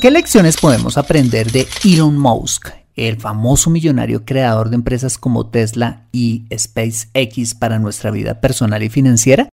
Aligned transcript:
¿Qué 0.00 0.12
lecciones 0.12 0.56
podemos 0.58 0.96
aprender 0.96 1.50
de 1.50 1.66
Elon 1.84 2.16
Musk, 2.16 2.68
el 2.94 3.20
famoso 3.20 3.68
millonario 3.68 4.24
creador 4.24 4.70
de 4.70 4.76
empresas 4.76 5.18
como 5.18 5.50
Tesla 5.50 6.06
y 6.12 6.44
SpaceX 6.56 7.56
para 7.56 7.80
nuestra 7.80 8.12
vida 8.12 8.40
personal 8.40 8.80
y 8.84 8.90
financiera? 8.90 9.48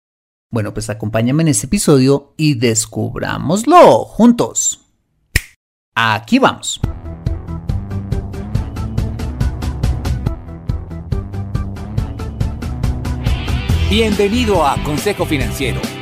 Bueno, 0.51 0.75
pues 0.75 0.91
acompáñame 0.91 1.45
en 1.45 1.49
este 1.51 1.67
episodio 1.67 2.35
y 2.37 2.55
descubrámoslo 2.55 4.05
juntos. 4.05 4.81
Aquí 5.95 6.41
vamos. 6.41 6.81
Bienvenido 13.89 14.67
a 14.67 14.83
Consejo 14.83 15.25
Financiero 15.25 16.02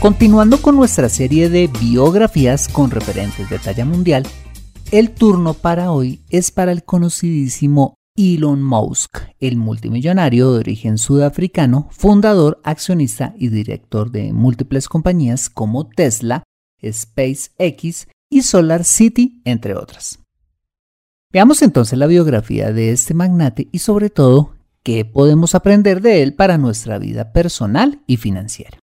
Continuando 0.00 0.60
con 0.60 0.76
nuestra 0.76 1.08
serie 1.08 1.48
de 1.48 1.68
biografías 1.68 2.68
con 2.68 2.90
referentes 2.90 3.48
de 3.48 3.58
talla 3.58 3.86
mundial, 3.86 4.26
el 4.92 5.10
turno 5.10 5.54
para 5.54 5.90
hoy 5.90 6.20
es 6.28 6.50
para 6.50 6.70
el 6.70 6.84
conocidísimo 6.84 7.94
Elon 8.14 8.62
Musk, 8.62 9.18
el 9.40 9.56
multimillonario 9.56 10.52
de 10.52 10.58
origen 10.60 10.98
sudafricano, 10.98 11.88
fundador, 11.90 12.60
accionista 12.62 13.34
y 13.38 13.48
director 13.48 14.10
de 14.10 14.34
múltiples 14.34 14.86
compañías 14.86 15.48
como 15.48 15.88
Tesla, 15.88 16.42
SpaceX 16.84 18.06
y 18.30 18.42
Solar 18.42 18.84
City, 18.84 19.40
entre 19.44 19.74
otras. 19.74 20.20
Veamos 21.32 21.62
entonces 21.62 21.98
la 21.98 22.06
biografía 22.06 22.70
de 22.70 22.90
este 22.90 23.14
magnate 23.14 23.68
y 23.72 23.78
sobre 23.78 24.10
todo 24.10 24.54
qué 24.82 25.06
podemos 25.06 25.54
aprender 25.54 26.02
de 26.02 26.22
él 26.22 26.34
para 26.34 26.58
nuestra 26.58 26.98
vida 26.98 27.32
personal 27.32 28.02
y 28.06 28.18
financiera. 28.18 28.78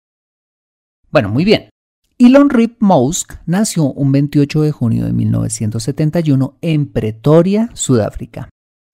Bueno, 1.11 1.27
muy 1.29 1.43
bien. 1.43 1.69
Elon 2.17 2.49
Rip 2.49 2.77
Musk 2.79 3.33
nació 3.45 3.91
un 3.91 4.13
28 4.13 4.61
de 4.61 4.71
junio 4.71 5.05
de 5.05 5.11
1971 5.11 6.57
en 6.61 6.85
Pretoria, 6.85 7.69
Sudáfrica. 7.73 8.49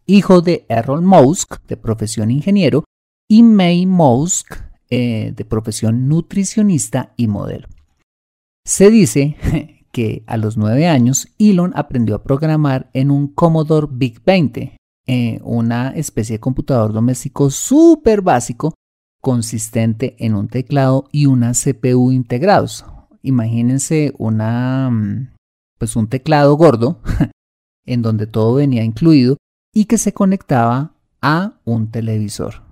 Hijo 0.07 0.41
de 0.41 0.65
Errol 0.67 1.03
Musk, 1.03 1.61
de 1.67 1.77
profesión 1.77 2.31
ingeniero, 2.31 2.85
y 3.29 3.43
May 3.43 3.85
Musk, 3.85 4.55
eh, 4.89 5.33
de 5.35 5.45
profesión 5.45 6.07
nutricionista 6.07 7.13
y 7.17 7.27
modelo. 7.27 7.67
Se 8.65 8.89
dice 8.89 9.35
que 9.91 10.23
a 10.25 10.37
los 10.37 10.57
nueve 10.57 10.87
años 10.87 11.27
Elon 11.37 11.73
aprendió 11.75 12.15
a 12.15 12.23
programar 12.23 12.89
en 12.93 13.11
un 13.11 13.27
Commodore 13.27 13.87
VIC 13.91 14.25
20, 14.25 14.77
eh, 15.05 15.39
una 15.43 15.89
especie 15.91 16.37
de 16.37 16.39
computador 16.39 16.93
doméstico 16.93 17.51
súper 17.51 18.21
básico 18.21 18.73
consistente 19.21 20.15
en 20.19 20.35
un 20.35 20.47
teclado 20.47 21.07
y 21.11 21.25
una 21.25 21.53
CPU 21.53 22.11
integrados. 22.11 22.85
Imagínense 23.21 24.13
mm, 24.17 25.27
pues 25.77 25.95
un 25.95 26.07
teclado 26.07 26.55
gordo 26.55 27.01
en 27.85 28.01
donde 28.01 28.27
todo 28.27 28.55
venía 28.55 28.83
incluido 28.83 29.37
y 29.73 29.85
que 29.85 29.97
se 29.97 30.13
conectaba 30.13 30.93
a 31.21 31.59
un 31.65 31.91
televisor. 31.91 32.63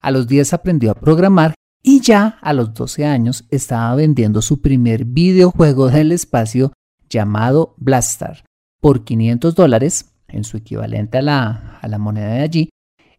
A 0.00 0.10
los 0.12 0.28
10 0.28 0.52
aprendió 0.52 0.92
a 0.92 0.94
programar 0.94 1.54
y 1.82 2.00
ya 2.00 2.38
a 2.40 2.52
los 2.52 2.74
12 2.74 3.04
años 3.04 3.44
estaba 3.50 3.94
vendiendo 3.96 4.40
su 4.40 4.60
primer 4.60 5.04
videojuego 5.04 5.88
del 5.88 6.12
espacio 6.12 6.72
llamado 7.08 7.74
Blastar 7.76 8.44
por 8.80 9.04
500 9.04 9.54
dólares, 9.54 10.12
en 10.28 10.44
su 10.44 10.56
equivalente 10.56 11.18
a 11.18 11.22
la, 11.22 11.78
a 11.80 11.88
la 11.88 11.98
moneda 11.98 12.28
de 12.34 12.40
allí, 12.40 12.70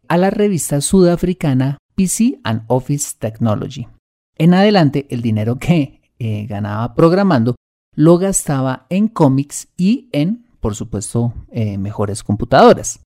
a 0.07 0.17
la 0.17 0.29
revista 0.29 0.81
sudafricana 0.81 1.77
PC 1.97 2.39
and 2.43 2.61
Office 2.67 3.15
Technology. 3.17 3.87
En 4.37 4.53
adelante, 4.53 5.07
el 5.09 5.23
dinero 5.23 5.57
que 5.57 5.99
eh, 6.19 6.45
ganaba 6.45 6.93
programando 6.93 7.55
lo 7.95 8.19
gastaba 8.19 8.85
en 8.89 9.07
cómics 9.07 9.69
y 9.75 10.07
en, 10.11 10.45
por 10.59 10.75
supuesto, 10.75 11.33
eh, 11.49 11.79
mejores 11.79 12.23
computadoras. 12.23 12.99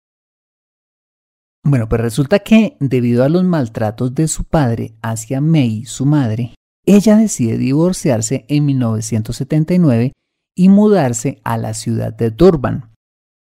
Bueno, 1.64 1.88
pues 1.88 2.02
resulta 2.02 2.40
que 2.40 2.76
debido 2.82 3.24
a 3.24 3.30
los 3.30 3.46
maltratos 3.46 4.14
de 4.14 4.28
su 4.28 4.44
padre 4.44 4.96
hacia 5.02 5.40
May, 5.40 5.86
su 5.86 6.06
madre, 6.06 6.56
ella 6.86 7.16
decide 7.16 7.58
divorciarse 7.58 8.46
en 8.50 8.66
1979 8.66 10.12
y 10.54 10.68
mudarse 10.68 11.40
a 11.46 11.58
la 11.58 11.74
ciudad 11.74 12.12
de 12.12 12.32
Durban, 12.32 12.92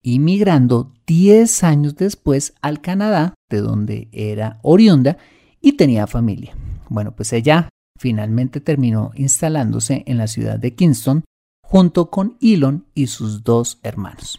inmigrando 0.03 0.93
10 1.07 1.63
años 1.63 1.95
después 1.95 2.55
al 2.63 2.81
Canadá, 2.81 3.35
de 3.49 3.61
donde 3.61 4.09
era 4.11 4.59
oriunda, 4.63 5.19
y 5.67 5.73
tenía 5.73 6.07
familia. 6.07 6.57
Bueno, 6.89 7.17
pues 7.17 7.33
ella 7.33 7.69
finalmente 7.99 8.61
terminó 8.61 9.11
instalándose 9.17 10.05
en 10.07 10.17
la 10.17 10.29
ciudad 10.29 10.61
de 10.61 10.77
Kingston 10.77 11.25
junto 11.61 12.09
con 12.09 12.37
Elon 12.41 12.87
y 12.95 13.09
sus 13.09 13.43
dos 13.43 13.81
hermanos. 13.83 14.39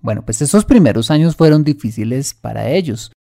Bueno, 0.00 0.24
pues 0.24 0.40
esos 0.40 0.64
primeros 0.64 1.10
años 1.10 1.36
fueron 1.36 1.64
difíciles 1.64 2.32
para 2.32 2.70
ellos, 2.70 3.12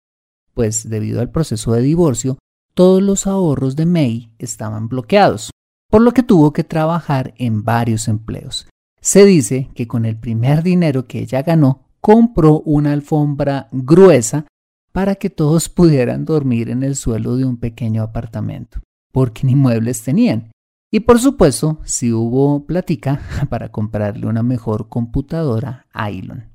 pues 0.54 0.88
debido 0.88 1.20
al 1.20 1.32
proceso 1.32 1.72
de 1.72 1.82
divorcio, 1.82 2.38
todos 2.74 3.02
los 3.02 3.26
ahorros 3.26 3.74
de 3.74 3.86
May 3.86 4.32
estaban 4.38 4.86
bloqueados, 4.88 5.50
por 5.90 6.02
lo 6.02 6.12
que 6.12 6.22
tuvo 6.22 6.52
que 6.52 6.62
trabajar 6.62 7.34
en 7.38 7.64
varios 7.64 8.06
empleos. 8.06 8.68
Se 9.00 9.24
dice 9.24 9.68
que 9.74 9.88
con 9.88 10.04
el 10.04 10.16
primer 10.16 10.62
dinero 10.62 11.08
que 11.08 11.18
ella 11.18 11.42
ganó, 11.42 11.88
compró 12.00 12.60
una 12.60 12.92
alfombra 12.92 13.68
gruesa 13.72 14.46
para 14.92 15.14
que 15.14 15.30
todos 15.30 15.68
pudieran 15.68 16.24
dormir 16.24 16.68
en 16.70 16.82
el 16.82 16.96
suelo 16.96 17.36
de 17.36 17.44
un 17.44 17.56
pequeño 17.56 18.02
apartamento, 18.02 18.80
porque 19.12 19.46
ni 19.46 19.54
muebles 19.54 20.02
tenían. 20.02 20.50
Y 20.92 21.00
por 21.00 21.20
supuesto, 21.20 21.80
si 21.84 22.12
hubo 22.12 22.66
platica 22.66 23.20
para 23.48 23.70
comprarle 23.70 24.26
una 24.26 24.42
mejor 24.42 24.88
computadora 24.88 25.86
a 25.92 26.10
Elon. 26.10 26.50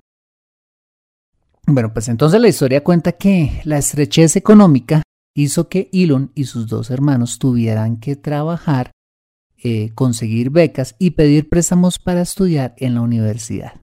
Bueno, 1.67 1.93
pues 1.93 2.09
entonces 2.09 2.39
la 2.39 2.47
historia 2.47 2.83
cuenta 2.83 3.13
que 3.13 3.61
la 3.63 3.77
estrechez 3.77 4.35
económica 4.35 5.01
hizo 5.35 5.67
que 5.67 5.89
Elon 5.91 6.31
y 6.35 6.45
sus 6.45 6.67
dos 6.67 6.91
hermanos 6.91 7.39
tuvieran 7.39 7.97
que 7.97 8.15
trabajar, 8.15 8.91
eh, 9.63 9.91
conseguir 9.95 10.51
becas 10.51 10.95
y 10.99 11.11
pedir 11.11 11.49
préstamos 11.49 11.97
para 11.97 12.21
estudiar 12.21 12.75
en 12.77 12.93
la 12.93 13.01
universidad. 13.01 13.73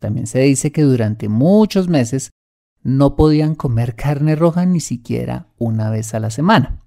También 0.00 0.26
se 0.26 0.40
dice 0.40 0.70
que 0.70 0.82
durante 0.82 1.30
muchos 1.30 1.88
meses 1.88 2.30
no 2.84 3.16
podían 3.16 3.54
comer 3.56 3.96
carne 3.96 4.36
roja 4.36 4.64
ni 4.66 4.78
siquiera 4.78 5.48
una 5.58 5.90
vez 5.90 6.14
a 6.14 6.20
la 6.20 6.30
semana. 6.30 6.82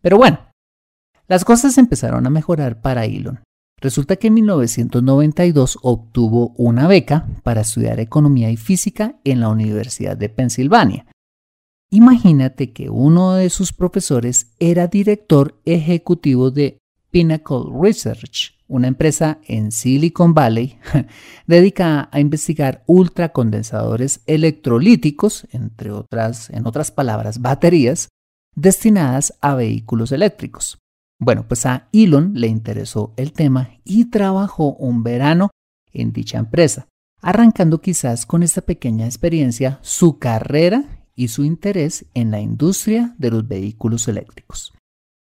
Pero 0.00 0.16
bueno, 0.16 0.40
las 1.28 1.44
cosas 1.44 1.78
empezaron 1.78 2.26
a 2.26 2.30
mejorar 2.30 2.80
para 2.80 3.04
Elon. 3.04 3.40
Resulta 3.80 4.16
que 4.16 4.28
en 4.28 4.34
1992 4.34 5.78
obtuvo 5.82 6.54
una 6.56 6.86
beca 6.86 7.26
para 7.42 7.60
estudiar 7.60 8.00
economía 8.00 8.50
y 8.50 8.56
física 8.56 9.20
en 9.24 9.40
la 9.40 9.48
Universidad 9.48 10.16
de 10.16 10.28
Pensilvania. 10.28 11.06
Imagínate 11.90 12.72
que 12.72 12.88
uno 12.88 13.34
de 13.34 13.50
sus 13.50 13.72
profesores 13.72 14.54
era 14.58 14.86
director 14.86 15.60
ejecutivo 15.64 16.50
de 16.50 16.78
Pinnacle 17.10 17.64
Research, 17.78 18.54
una 18.72 18.88
empresa 18.88 19.38
en 19.46 19.70
Silicon 19.70 20.32
Valley 20.32 20.78
dedicada 21.46 22.08
a 22.10 22.20
investigar 22.20 22.82
ultracondensadores 22.86 24.22
electrolíticos, 24.26 25.46
entre 25.52 25.90
otras, 25.90 26.48
en 26.48 26.66
otras 26.66 26.90
palabras, 26.90 27.42
baterías, 27.42 28.08
destinadas 28.56 29.34
a 29.42 29.54
vehículos 29.54 30.10
eléctricos. 30.10 30.78
Bueno, 31.20 31.46
pues 31.46 31.66
a 31.66 31.88
Elon 31.92 32.32
le 32.34 32.48
interesó 32.48 33.12
el 33.16 33.32
tema 33.32 33.70
y 33.84 34.06
trabajó 34.06 34.72
un 34.74 35.02
verano 35.02 35.50
en 35.92 36.12
dicha 36.12 36.38
empresa, 36.38 36.88
arrancando 37.20 37.82
quizás 37.82 38.24
con 38.24 38.42
esta 38.42 38.62
pequeña 38.62 39.04
experiencia 39.04 39.78
su 39.82 40.18
carrera 40.18 41.04
y 41.14 41.28
su 41.28 41.44
interés 41.44 42.06
en 42.14 42.30
la 42.30 42.40
industria 42.40 43.14
de 43.18 43.30
los 43.30 43.46
vehículos 43.46 44.08
eléctricos. 44.08 44.72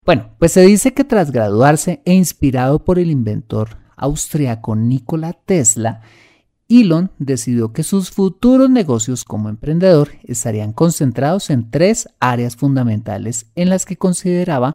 Bueno, 0.04 0.30
pues 0.38 0.52
se 0.52 0.60
dice 0.60 0.92
que 0.92 1.04
tras 1.04 1.30
graduarse 1.30 2.02
e 2.04 2.12
inspirado 2.12 2.84
por 2.84 2.98
el 2.98 3.10
inventor 3.10 3.78
austriaco 3.96 4.76
Nikola 4.76 5.32
Tesla, 5.32 6.02
Elon 6.68 7.10
decidió 7.18 7.72
que 7.72 7.82
sus 7.82 8.10
futuros 8.10 8.68
negocios 8.68 9.24
como 9.24 9.48
emprendedor 9.48 10.10
estarían 10.24 10.72
concentrados 10.72 11.50
en 11.50 11.70
tres 11.70 12.08
áreas 12.20 12.56
fundamentales 12.56 13.46
en 13.54 13.70
las 13.70 13.86
que 13.86 13.96
consideraba 13.96 14.72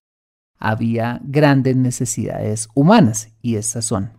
había 0.58 1.22
grandes 1.24 1.76
necesidades 1.76 2.68
humanas, 2.74 3.30
y 3.42 3.56
estas 3.56 3.86
son 3.86 4.12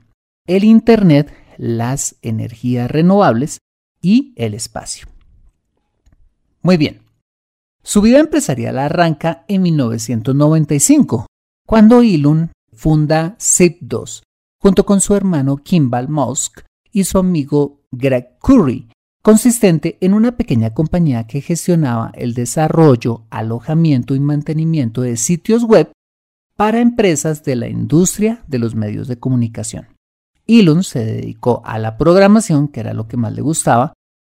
el 0.46 0.64
Internet, 0.64 1.32
las 1.58 2.16
energías 2.22 2.90
renovables 2.90 3.58
y 4.00 4.32
el 4.36 4.54
espacio. 4.54 5.06
Muy 6.62 6.76
bien, 6.76 7.02
su 7.82 8.02
vida 8.02 8.18
empresarial 8.20 8.78
arranca 8.78 9.44
en 9.48 9.62
1995, 9.62 11.26
cuando 11.66 12.02
Elon 12.02 12.52
funda 12.72 13.36
Zip2, 13.38 14.22
junto 14.60 14.84
con 14.84 15.00
su 15.00 15.14
hermano 15.14 15.56
Kimball 15.56 16.08
Musk 16.08 16.60
y 16.92 17.04
su 17.04 17.18
amigo 17.18 17.80
Greg 17.90 18.38
Curry, 18.40 18.88
consistente 19.22 19.98
en 20.00 20.14
una 20.14 20.36
pequeña 20.36 20.72
compañía 20.72 21.26
que 21.26 21.40
gestionaba 21.40 22.10
el 22.14 22.34
desarrollo, 22.34 23.24
alojamiento 23.30 24.14
y 24.14 24.20
mantenimiento 24.20 25.02
de 25.02 25.16
sitios 25.16 25.64
web 25.64 25.90
para 26.56 26.80
empresas 26.80 27.42
de 27.44 27.56
la 27.56 27.68
industria 27.68 28.42
de 28.46 28.58
los 28.58 28.74
medios 28.74 29.08
de 29.08 29.18
comunicación. 29.18 29.88
Elon 30.46 30.84
se 30.84 31.04
dedicó 31.04 31.62
a 31.64 31.78
la 31.78 31.96
programación, 31.96 32.68
que 32.68 32.80
era 32.80 32.92
lo 32.92 33.08
que 33.08 33.16
más 33.16 33.32
le 33.32 33.40
gustaba, 33.40 33.94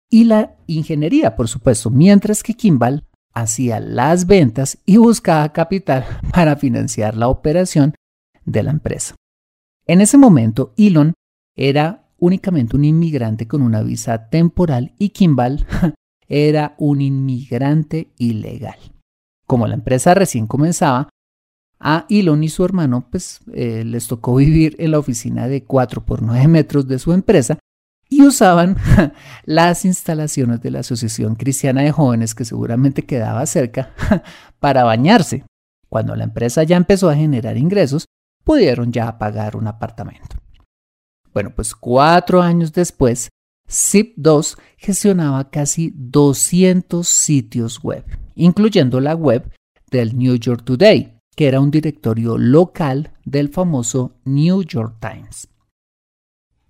y 0.09 0.25
la 0.25 0.55
ingeniería, 0.67 1.35
por 1.35 1.47
supuesto, 1.47 1.89
mientras 1.89 2.43
que 2.43 2.53
Kimball 2.53 3.03
hacía 3.33 3.79
las 3.79 4.27
ventas 4.27 4.77
y 4.85 4.97
buscaba 4.97 5.51
capital 5.53 6.05
para 6.33 6.55
financiar 6.55 7.17
la 7.17 7.27
operación 7.27 7.95
de 8.45 8.63
la 8.63 8.71
empresa. 8.71 9.15
En 9.85 10.01
ese 10.01 10.17
momento, 10.17 10.73
Elon 10.77 11.13
era 11.55 12.07
únicamente 12.17 12.75
un 12.75 12.85
inmigrante 12.85 13.47
con 13.47 13.61
una 13.61 13.81
visa 13.81 14.29
temporal 14.29 14.93
y 14.97 15.09
Kimball 15.09 15.65
era 16.27 16.75
un 16.77 17.01
inmigrante 17.01 18.13
ilegal. 18.17 18.77
Como 19.45 19.67
la 19.67 19.75
empresa 19.75 20.13
recién 20.13 20.47
comenzaba, 20.47 21.09
a 21.79 22.05
Elon 22.09 22.43
y 22.43 22.49
su 22.49 22.63
hermano 22.63 23.07
pues, 23.11 23.41
eh, 23.53 23.83
les 23.83 24.07
tocó 24.07 24.35
vivir 24.37 24.75
en 24.79 24.91
la 24.91 24.99
oficina 24.99 25.47
de 25.47 25.63
4 25.63 26.05
por 26.05 26.21
9 26.21 26.47
metros 26.47 26.87
de 26.87 26.97
su 26.97 27.11
empresa 27.11 27.59
y 28.13 28.21
usaban 28.21 28.77
las 29.45 29.85
instalaciones 29.85 30.61
de 30.61 30.71
la 30.71 30.79
Asociación 30.79 31.35
Cristiana 31.35 31.81
de 31.81 31.91
Jóvenes 31.91 32.35
que 32.35 32.45
seguramente 32.45 33.03
quedaba 33.05 33.45
cerca 33.45 33.93
para 34.59 34.83
bañarse. 34.83 35.45
Cuando 35.89 36.15
la 36.15 36.23
empresa 36.23 36.63
ya 36.63 36.77
empezó 36.77 37.09
a 37.09 37.15
generar 37.15 37.57
ingresos, 37.57 38.05
pudieron 38.43 38.91
ya 38.91 39.17
pagar 39.17 39.55
un 39.55 39.67
apartamento. 39.67 40.37
Bueno, 41.33 41.51
pues 41.55 41.73
cuatro 41.73 42.41
años 42.41 42.73
después, 42.73 43.29
Zip2 43.67 44.57
gestionaba 44.77 45.49
casi 45.49 45.91
200 45.95 47.07
sitios 47.07 47.81
web, 47.81 48.03
incluyendo 48.35 48.99
la 48.99 49.15
web 49.15 49.51
del 49.89 50.17
New 50.17 50.35
York 50.35 50.63
Today, 50.63 51.17
que 51.35 51.47
era 51.47 51.59
un 51.59 51.71
directorio 51.71 52.37
local 52.37 53.11
del 53.25 53.49
famoso 53.49 54.19
New 54.25 54.61
York 54.63 54.97
Times. 54.99 55.47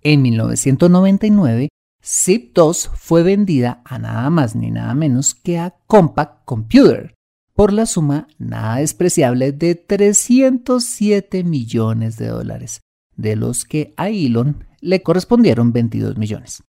En 0.06 0.20
1999, 0.20 1.70
Zip2 2.02 2.90
fue 2.94 3.22
vendida 3.22 3.80
a 3.86 3.98
nada 3.98 4.28
más 4.28 4.54
ni 4.54 4.70
nada 4.70 4.92
menos 4.92 5.34
que 5.34 5.58
a 5.58 5.74
Compaq 5.86 6.44
Computer 6.44 7.14
por 7.54 7.72
la 7.72 7.86
suma 7.86 8.28
nada 8.38 8.76
despreciable 8.76 9.52
de 9.52 9.74
307 9.76 11.42
millones 11.44 12.18
de 12.18 12.26
dólares, 12.26 12.82
de 13.16 13.34
los 13.34 13.64
que 13.64 13.94
a 13.96 14.10
Elon 14.10 14.66
le 14.80 15.02
correspondieron 15.02 15.72
22 15.72 16.18
millones. 16.18 16.62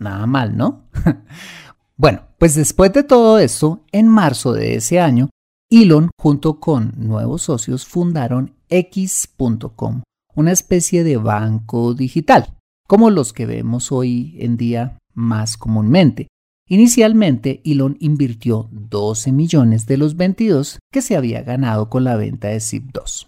Nada 0.00 0.26
mal, 0.26 0.56
¿no? 0.56 0.88
bueno, 1.96 2.22
pues 2.38 2.56
después 2.56 2.92
de 2.92 3.04
todo 3.04 3.38
esto, 3.38 3.84
en 3.92 4.08
marzo 4.08 4.54
de 4.54 4.74
ese 4.74 4.98
año, 4.98 5.30
Elon 5.70 6.10
junto 6.18 6.58
con 6.58 6.94
nuevos 6.96 7.42
socios 7.42 7.86
fundaron 7.86 8.56
X.com, 8.68 10.02
una 10.34 10.50
especie 10.50 11.04
de 11.04 11.16
banco 11.18 11.94
digital 11.94 12.56
como 12.86 13.10
los 13.10 13.32
que 13.32 13.46
vemos 13.46 13.92
hoy 13.92 14.36
en 14.38 14.56
día 14.56 14.98
más 15.14 15.56
comúnmente. 15.56 16.28
Inicialmente, 16.68 17.60
Elon 17.64 17.96
invirtió 18.00 18.68
12 18.72 19.32
millones 19.32 19.86
de 19.86 19.96
los 19.96 20.16
22 20.16 20.78
que 20.90 21.02
se 21.02 21.16
había 21.16 21.42
ganado 21.42 21.90
con 21.90 22.04
la 22.04 22.16
venta 22.16 22.48
de 22.48 22.58
Zip2. 22.58 23.26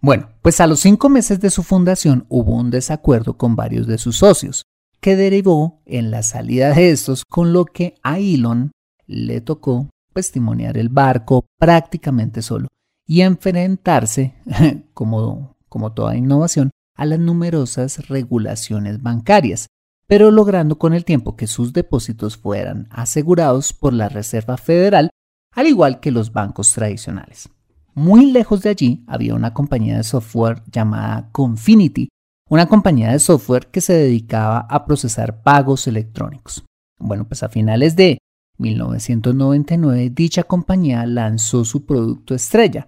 Bueno, 0.00 0.28
pues 0.42 0.60
a 0.60 0.66
los 0.66 0.80
cinco 0.80 1.08
meses 1.08 1.40
de 1.40 1.50
su 1.50 1.62
fundación 1.62 2.24
hubo 2.28 2.54
un 2.54 2.70
desacuerdo 2.70 3.36
con 3.36 3.56
varios 3.56 3.86
de 3.86 3.98
sus 3.98 4.18
socios, 4.18 4.62
que 5.00 5.16
derivó 5.16 5.80
en 5.86 6.10
la 6.10 6.22
salida 6.22 6.72
de 6.72 6.90
estos, 6.90 7.24
con 7.28 7.52
lo 7.52 7.64
que 7.64 7.96
a 8.02 8.18
Elon 8.18 8.70
le 9.06 9.40
tocó 9.40 9.88
testimoniar 10.12 10.76
el 10.78 10.88
barco 10.88 11.46
prácticamente 11.58 12.42
solo 12.42 12.68
y 13.06 13.22
enfrentarse, 13.22 14.34
como, 14.94 15.56
como 15.68 15.92
toda 15.92 16.16
innovación, 16.16 16.70
a 16.98 17.06
las 17.06 17.20
numerosas 17.20 18.08
regulaciones 18.08 19.00
bancarias, 19.00 19.68
pero 20.06 20.30
logrando 20.30 20.78
con 20.78 20.94
el 20.94 21.04
tiempo 21.04 21.36
que 21.36 21.46
sus 21.46 21.72
depósitos 21.72 22.36
fueran 22.36 22.88
asegurados 22.90 23.72
por 23.72 23.92
la 23.92 24.08
Reserva 24.08 24.56
Federal, 24.56 25.08
al 25.54 25.66
igual 25.66 26.00
que 26.00 26.10
los 26.10 26.32
bancos 26.32 26.72
tradicionales. 26.72 27.48
Muy 27.94 28.32
lejos 28.32 28.62
de 28.62 28.70
allí 28.70 29.04
había 29.06 29.34
una 29.34 29.54
compañía 29.54 29.96
de 29.96 30.02
software 30.02 30.62
llamada 30.72 31.30
Confinity, 31.30 32.08
una 32.50 32.66
compañía 32.66 33.12
de 33.12 33.20
software 33.20 33.68
que 33.68 33.80
se 33.80 33.92
dedicaba 33.92 34.66
a 34.68 34.84
procesar 34.84 35.42
pagos 35.42 35.86
electrónicos. 35.86 36.64
Bueno, 36.98 37.28
pues 37.28 37.42
a 37.44 37.48
finales 37.48 37.94
de 37.94 38.18
1999 38.58 40.10
dicha 40.10 40.42
compañía 40.42 41.06
lanzó 41.06 41.64
su 41.64 41.86
producto 41.86 42.34
estrella, 42.34 42.86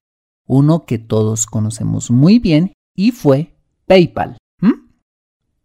uno 0.48 0.84
que 0.84 0.98
todos 0.98 1.46
conocemos 1.46 2.10
muy 2.10 2.40
bien 2.40 2.72
y 2.96 3.12
fue 3.12 3.59
PayPal. 3.90 4.36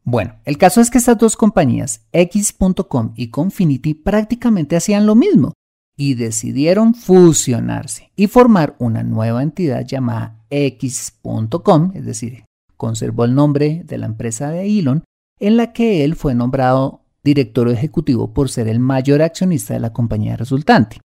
Bueno, 0.03 0.36
el 0.46 0.58
caso 0.58 0.82
es 0.82 0.89
que 0.89 0.98
estas 0.98 1.17
dos 1.17 1.38
compañías, 1.38 2.08
X.com 2.12 3.13
y 3.15 3.29
Confinity, 3.29 3.94
prácticamente 3.94 4.75
hacían 4.75 5.05
lo 5.05 5.13
mismo 5.13 5.53
y 5.96 6.15
decidieron 6.15 6.96
fusionarse 6.96 8.12
y 8.15 8.25
formar 8.25 8.75
una 8.79 9.03
nueva 9.03 9.44
entidad 9.44 9.86
llamada 9.86 10.44
X.com, 10.50 11.91
es 11.94 12.05
decir, 12.05 12.46
conservó 12.77 13.25
el 13.25 13.36
nombre 13.36 13.84
de 13.86 13.98
la 14.00 14.08
empresa 14.08 14.50
de 14.50 14.67
Elon, 14.79 15.03
en 15.39 15.58
la 15.58 15.72
que 15.72 16.03
él 16.03 16.15
fue 16.15 16.34
nombrado 16.34 17.01
director 17.24 17.70
ejecutivo 17.70 18.34
por 18.34 18.50
ser 18.50 18.67
el 18.67 18.79
mayor 18.79 19.22
accionista 19.22 19.75
de 19.75 19.82
la 19.82 19.94
compañía 19.94 20.36
resultante. 20.36 21.00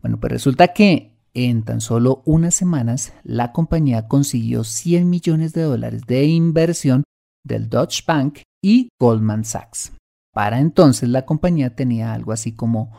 Bueno, 0.00 0.18
pues 0.18 0.32
resulta 0.32 0.68
que 0.68 1.17
en 1.46 1.62
tan 1.62 1.80
solo 1.80 2.22
unas 2.24 2.54
semanas, 2.54 3.12
la 3.22 3.52
compañía 3.52 4.08
consiguió 4.08 4.64
100 4.64 5.08
millones 5.08 5.52
de 5.52 5.62
dólares 5.62 6.02
de 6.06 6.24
inversión 6.24 7.04
del 7.44 7.68
Deutsche 7.68 8.02
Bank 8.06 8.40
y 8.62 8.88
Goldman 9.00 9.44
Sachs. 9.44 9.92
Para 10.32 10.60
entonces 10.60 11.08
la 11.08 11.24
compañía 11.24 11.74
tenía 11.74 12.12
algo 12.12 12.32
así 12.32 12.52
como 12.52 12.92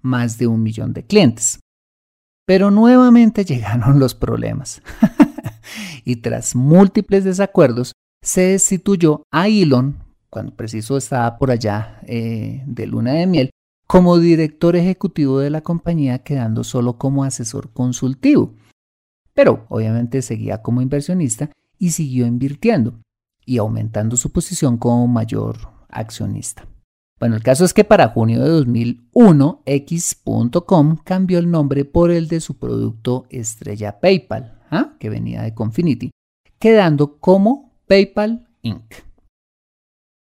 más 0.00 0.38
de 0.38 0.46
un 0.46 0.62
millón 0.62 0.92
de 0.92 1.04
clientes. 1.04 1.60
Pero 2.46 2.70
nuevamente 2.70 3.44
llegaron 3.44 3.98
los 3.98 4.14
problemas. 4.14 4.82
y 6.04 6.16
tras 6.16 6.54
múltiples 6.54 7.24
desacuerdos, 7.24 7.92
se 8.22 8.42
destituyó 8.42 9.22
a 9.32 9.48
Elon, 9.48 9.98
cuando 10.30 10.54
preciso 10.54 10.96
estaba 10.96 11.38
por 11.38 11.50
allá 11.50 12.00
eh, 12.06 12.62
de 12.66 12.86
luna 12.86 13.12
de 13.12 13.26
miel, 13.26 13.50
como 13.88 14.18
director 14.18 14.76
ejecutivo 14.76 15.40
de 15.40 15.48
la 15.48 15.62
compañía, 15.62 16.18
quedando 16.18 16.62
solo 16.62 16.98
como 16.98 17.24
asesor 17.24 17.72
consultivo. 17.72 18.54
Pero 19.32 19.64
obviamente 19.70 20.20
seguía 20.20 20.62
como 20.62 20.82
inversionista 20.82 21.50
y 21.78 21.90
siguió 21.90 22.26
invirtiendo 22.26 23.00
y 23.46 23.56
aumentando 23.56 24.18
su 24.18 24.30
posición 24.30 24.76
como 24.76 25.08
mayor 25.08 25.56
accionista. 25.88 26.68
Bueno, 27.18 27.36
el 27.36 27.42
caso 27.42 27.64
es 27.64 27.72
que 27.72 27.82
para 27.82 28.08
junio 28.08 28.42
de 28.42 28.50
2001, 28.50 29.62
X.com 29.64 30.96
cambió 31.02 31.38
el 31.38 31.50
nombre 31.50 31.86
por 31.86 32.10
el 32.10 32.28
de 32.28 32.40
su 32.40 32.58
producto 32.58 33.26
estrella 33.30 34.00
PayPal, 34.00 34.60
¿ah? 34.70 34.96
que 35.00 35.08
venía 35.08 35.42
de 35.42 35.54
Confinity, 35.54 36.10
quedando 36.58 37.18
como 37.18 37.72
PayPal 37.86 38.46
Inc. 38.60 39.07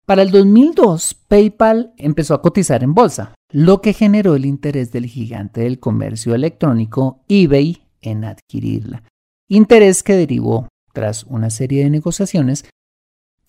Para 0.06 0.20
el 0.20 0.30
2002, 0.30 1.14
PayPal 1.28 1.94
empezó 1.96 2.34
a 2.34 2.42
cotizar 2.42 2.82
en 2.82 2.92
bolsa, 2.92 3.34
lo 3.50 3.80
que 3.80 3.94
generó 3.94 4.34
el 4.34 4.44
interés 4.44 4.92
del 4.92 5.06
gigante 5.06 5.62
del 5.62 5.80
comercio 5.80 6.34
electrónico 6.34 7.24
eBay 7.26 7.86
en 8.02 8.24
adquirirla. 8.24 9.02
Interés 9.48 10.02
que 10.02 10.14
derivó, 10.14 10.68
tras 10.92 11.24
una 11.24 11.48
serie 11.48 11.84
de 11.84 11.90
negociaciones, 11.90 12.66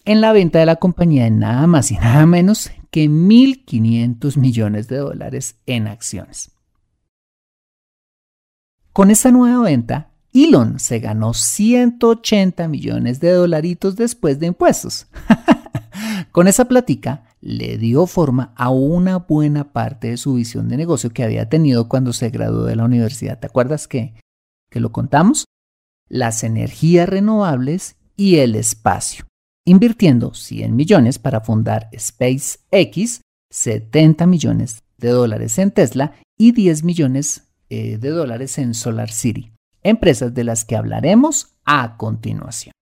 en 0.06 0.22
la 0.22 0.32
venta 0.32 0.60
de 0.60 0.66
la 0.66 0.78
compañía 0.78 1.28
en 1.28 1.40
nada 1.40 1.68
más 1.68 1.92
y 1.92 1.96
nada 1.96 2.26
menos 2.26 2.72
que 2.90 3.10
1.500 3.10 4.38
millones 4.38 4.88
de 4.88 4.98
dólares 4.98 5.58
en 5.66 5.88
acciones. 5.88 6.52
Con 8.94 9.12
esta 9.12 9.32
nueva 9.32 9.62
venta, 9.62 10.12
Elon 10.34 10.80
se 10.80 11.00
ganó 11.00 11.34
180 11.34 12.70
millones 12.70 13.20
de 13.20 13.32
dolaritos 13.32 13.98
después 13.98 14.40
de 14.40 14.48
impuestos. 14.48 15.08
Con 16.36 16.50
esa 16.50 16.66
plática 16.66 17.24
le 17.40 17.78
dio 17.78 18.08
forma 18.08 18.54
a 18.58 18.70
una 18.70 19.20
buena 19.20 19.72
parte 19.72 20.10
de 20.10 20.18
su 20.18 20.34
visión 20.34 20.68
de 20.68 20.76
negocio 20.76 21.12
que 21.12 21.24
había 21.24 21.48
tenido 21.48 21.88
cuando 21.88 22.12
se 22.12 22.30
graduó 22.30 22.66
de 22.66 22.76
la 22.76 22.84
universidad. 22.84 23.40
¿Te 23.40 23.48
acuerdas 23.48 23.88
que, 23.88 24.16
que 24.70 24.82
lo 24.82 24.92
contamos? 24.92 25.46
Las 26.10 26.44
energías 26.44 27.08
renovables 27.08 27.96
y 28.18 28.40
el 28.40 28.56
espacio, 28.56 29.24
invirtiendo 29.64 30.34
100 30.34 30.76
millones 30.76 31.20
para 31.20 31.40
fundar 31.40 31.90
SpaceX, 31.98 33.22
70 33.50 34.28
millones 34.28 34.84
de 34.98 35.12
dólares 35.12 35.58
en 35.58 35.72
Tesla 35.72 36.16
y 36.38 36.52
10 36.52 36.84
millones 36.84 37.48
eh, 37.70 37.98
de 37.98 38.10
dólares 38.10 38.58
en 38.58 38.74
Solar 38.74 39.10
City, 39.10 39.54
empresas 39.84 40.34
de 40.34 40.44
las 40.44 40.66
que 40.66 40.76
hablaremos 40.76 41.56
a 41.64 41.96
continuación. 41.96 42.74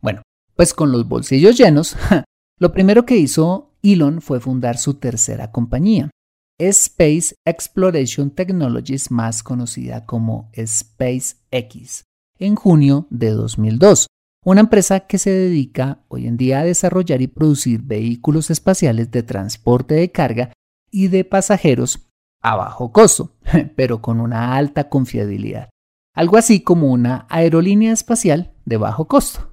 Bueno, 0.00 0.22
pues 0.56 0.74
con 0.74 0.90
los 0.90 1.06
bolsillos 1.06 1.56
llenos, 1.56 1.96
lo 2.62 2.70
primero 2.70 3.04
que 3.04 3.16
hizo 3.16 3.72
Elon 3.82 4.20
fue 4.20 4.38
fundar 4.38 4.78
su 4.78 4.94
tercera 4.94 5.50
compañía, 5.50 6.12
Space 6.60 7.34
Exploration 7.44 8.30
Technologies, 8.30 9.10
más 9.10 9.42
conocida 9.42 10.06
como 10.06 10.48
SpaceX, 10.56 12.04
en 12.38 12.54
junio 12.54 13.08
de 13.10 13.30
2002, 13.30 14.06
una 14.44 14.60
empresa 14.60 15.00
que 15.00 15.18
se 15.18 15.30
dedica 15.30 16.04
hoy 16.06 16.28
en 16.28 16.36
día 16.36 16.60
a 16.60 16.64
desarrollar 16.64 17.20
y 17.20 17.26
producir 17.26 17.82
vehículos 17.82 18.48
espaciales 18.48 19.10
de 19.10 19.24
transporte 19.24 19.96
de 19.96 20.12
carga 20.12 20.52
y 20.88 21.08
de 21.08 21.24
pasajeros 21.24 22.12
a 22.44 22.54
bajo 22.54 22.92
costo, 22.92 23.32
pero 23.74 24.00
con 24.00 24.20
una 24.20 24.54
alta 24.54 24.88
confiabilidad, 24.88 25.68
algo 26.14 26.36
así 26.36 26.60
como 26.60 26.92
una 26.92 27.26
aerolínea 27.28 27.92
espacial 27.92 28.52
de 28.64 28.76
bajo 28.76 29.08
costo. 29.08 29.51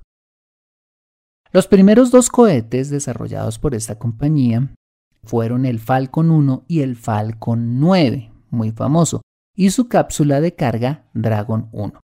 Los 1.51 1.65
primeros 1.65 2.11
dos 2.11 2.29
cohetes 2.29 2.91
desarrollados 2.91 3.57
por 3.57 3.73
esta 3.73 3.97
compañía 3.97 4.71
fueron 5.23 5.65
el 5.65 5.79
Falcon 5.79 6.29
1 6.29 6.65
y 6.67 6.81
el 6.81 6.95
Falcon 6.95 7.79
9, 7.79 8.31
muy 8.51 8.71
famoso, 8.71 9.21
y 9.55 9.71
su 9.71 9.87
cápsula 9.87 10.41
de 10.41 10.53
carga 10.53 11.09
Dragon 11.15 11.67
1. 11.71 11.99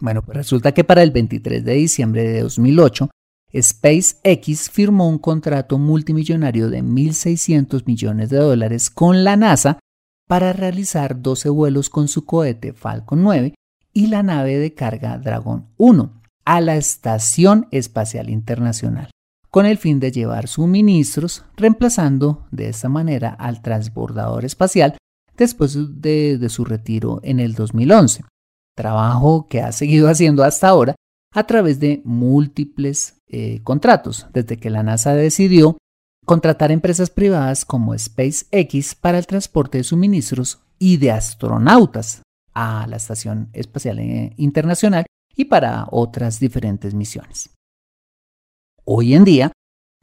Bueno, 0.00 0.22
pues 0.22 0.38
resulta 0.38 0.72
que 0.72 0.84
para 0.84 1.02
el 1.02 1.10
23 1.10 1.64
de 1.66 1.74
diciembre 1.74 2.22
de 2.26 2.40
2008, 2.40 3.10
SpaceX 3.54 4.70
firmó 4.70 5.06
un 5.06 5.18
contrato 5.18 5.78
multimillonario 5.78 6.70
de 6.70 6.82
1.600 6.82 7.84
millones 7.84 8.30
de 8.30 8.38
dólares 8.38 8.88
con 8.88 9.22
la 9.22 9.36
NASA 9.36 9.78
para 10.26 10.54
realizar 10.54 11.20
12 11.20 11.50
vuelos 11.50 11.90
con 11.90 12.08
su 12.08 12.24
cohete 12.24 12.72
Falcon 12.72 13.22
9 13.22 13.54
y 13.92 14.06
la 14.06 14.22
nave 14.22 14.58
de 14.58 14.72
carga 14.74 15.18
Dragon 15.18 15.68
1 15.76 16.22
a 16.46 16.60
la 16.60 16.76
Estación 16.76 17.66
Espacial 17.72 18.30
Internacional, 18.30 19.10
con 19.50 19.66
el 19.66 19.76
fin 19.76 20.00
de 20.00 20.12
llevar 20.12 20.48
suministros, 20.48 21.44
reemplazando 21.56 22.46
de 22.50 22.68
esta 22.68 22.88
manera 22.88 23.30
al 23.30 23.60
transbordador 23.60 24.44
espacial 24.44 24.96
después 25.36 25.76
de, 26.00 26.46
su 26.48 26.64
retiro 26.64 27.20
en 27.22 27.40
el 27.40 27.54
2011, 27.54 28.24
trabajo 28.74 29.48
que 29.48 29.60
ha 29.60 29.72
seguido 29.72 30.08
haciendo 30.08 30.44
hasta 30.44 30.68
ahora 30.68 30.94
a 31.34 31.46
través 31.46 31.80
de 31.80 32.00
múltiples 32.04 33.20
eh, 33.26 33.60
contratos, 33.62 34.26
desde 34.32 34.56
que 34.56 34.70
la 34.70 34.84
NASA 34.84 35.14
decidió 35.14 35.76
contratar 36.24 36.70
empresas 36.70 37.10
privadas 37.10 37.64
como 37.64 37.96
SpaceX 37.98 38.94
para 38.94 39.18
el 39.18 39.26
transporte 39.26 39.78
de 39.78 39.84
suministros 39.84 40.60
y 40.78 40.96
de 40.96 41.10
astronautas 41.10 42.22
a 42.54 42.86
la 42.86 42.96
Estación 42.96 43.48
Espacial 43.52 43.98
eh, 43.98 44.32
Internacional 44.36 45.06
y 45.36 45.44
para 45.44 45.86
otras 45.90 46.40
diferentes 46.40 46.94
misiones. 46.94 47.50
Hoy 48.84 49.14
en 49.14 49.24
día, 49.24 49.52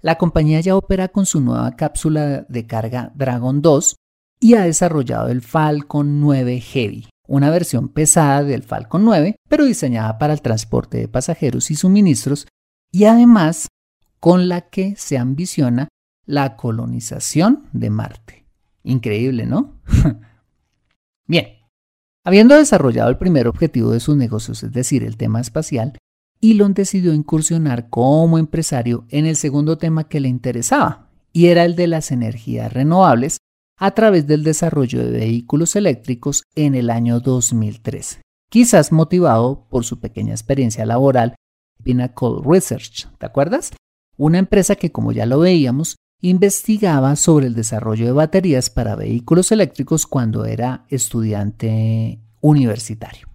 la 0.01 0.17
compañía 0.17 0.61
ya 0.61 0.75
opera 0.75 1.07
con 1.07 1.25
su 1.25 1.41
nueva 1.41 1.75
cápsula 1.75 2.45
de 2.47 2.67
carga 2.67 3.11
Dragon 3.15 3.61
2 3.61 3.95
y 4.39 4.55
ha 4.55 4.61
desarrollado 4.61 5.29
el 5.29 5.41
Falcon 5.41 6.19
9 6.19 6.59
Heavy, 6.59 7.07
una 7.27 7.49
versión 7.49 7.89
pesada 7.89 8.43
del 8.43 8.63
Falcon 8.63 9.05
9, 9.05 9.37
pero 9.47 9.65
diseñada 9.65 10.17
para 10.17 10.33
el 10.33 10.41
transporte 10.41 10.97
de 10.97 11.07
pasajeros 11.07 11.71
y 11.71 11.75
suministros, 11.75 12.47
y 12.91 13.05
además 13.05 13.69
con 14.19 14.49
la 14.49 14.69
que 14.69 14.95
se 14.97 15.17
ambiciona 15.17 15.87
la 16.25 16.55
colonización 16.55 17.69
de 17.73 17.89
Marte. 17.89 18.45
Increíble, 18.83 19.45
¿no? 19.45 19.79
Bien, 21.27 21.47
Habiendo 22.25 22.55
desarrollado 22.55 23.09
el 23.09 23.17
primer 23.17 23.47
objetivo 23.47 23.91
de 23.91 23.99
sus 23.99 24.15
negocios, 24.15 24.63
es 24.63 24.71
decir, 24.71 25.03
el 25.03 25.17
tema 25.17 25.41
espacial, 25.41 25.97
Elon 26.41 26.73
decidió 26.73 27.13
incursionar 27.13 27.89
como 27.89 28.37
empresario 28.37 29.05
en 29.09 29.25
el 29.25 29.35
segundo 29.35 29.77
tema 29.77 30.07
que 30.07 30.21
le 30.21 30.29
interesaba, 30.29 31.09
y 31.33 31.47
era 31.47 31.65
el 31.65 31.75
de 31.75 31.87
las 31.87 32.11
energías 32.11 32.71
renovables 32.71 33.39
a 33.77 33.91
través 33.91 34.25
del 34.25 34.43
desarrollo 34.43 35.03
de 35.03 35.11
vehículos 35.11 35.75
eléctricos 35.75 36.43
en 36.55 36.75
el 36.75 36.89
año 36.89 37.19
2003, 37.19 38.21
quizás 38.49 38.93
motivado 38.93 39.67
por 39.69 39.83
su 39.83 39.99
pequeña 39.99 40.31
experiencia 40.31 40.85
laboral 40.85 41.35
Pinnacle 41.83 42.41
Research, 42.45 43.09
¿te 43.17 43.25
acuerdas? 43.25 43.71
Una 44.15 44.39
empresa 44.39 44.75
que, 44.75 44.91
como 44.91 45.11
ya 45.11 45.25
lo 45.25 45.39
veíamos, 45.39 45.97
investigaba 46.23 47.17
sobre 47.17 47.47
el 47.47 47.53
desarrollo 47.53 48.05
de 48.05 48.13
baterías 48.13 48.69
para 48.69 48.95
vehículos 48.95 49.51
eléctricos 49.51 50.07
cuando 50.07 50.45
era 50.45 50.85
estudiante 50.87 52.21
universitario. 52.39 53.27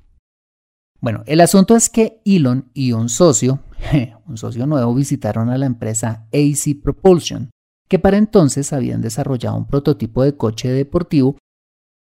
Bueno, 0.99 1.23
el 1.26 1.42
asunto 1.42 1.76
es 1.76 1.90
que 1.90 2.23
Elon 2.25 2.71
y 2.73 2.92
un 2.92 3.11
socio, 3.11 3.61
un 4.26 4.38
socio 4.38 4.66
nuevo, 4.66 4.95
visitaron 4.95 5.50
a 5.50 5.59
la 5.59 5.66
empresa 5.66 6.26
AC 6.33 6.80
Propulsion, 6.83 7.50
que 7.88 7.99
para 7.99 8.16
entonces 8.16 8.73
habían 8.73 9.02
desarrollado 9.02 9.59
un 9.59 9.66
prototipo 9.66 10.25
de 10.25 10.37
coche 10.37 10.71
deportivo 10.71 11.37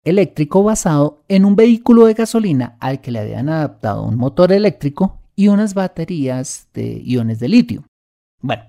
eléctrico 0.05 0.63
basado 0.63 1.21
en 1.27 1.43
un 1.43 1.57
vehículo 1.57 2.05
de 2.05 2.13
gasolina 2.13 2.77
al 2.79 3.01
que 3.01 3.11
le 3.11 3.19
habían 3.19 3.49
adaptado 3.49 4.03
un 4.03 4.15
motor 4.15 4.53
eléctrico 4.53 5.19
y 5.35 5.49
unas 5.49 5.73
baterías 5.73 6.69
de 6.73 7.01
iones 7.03 7.39
de 7.39 7.49
litio. 7.49 7.83
Bueno, 8.41 8.63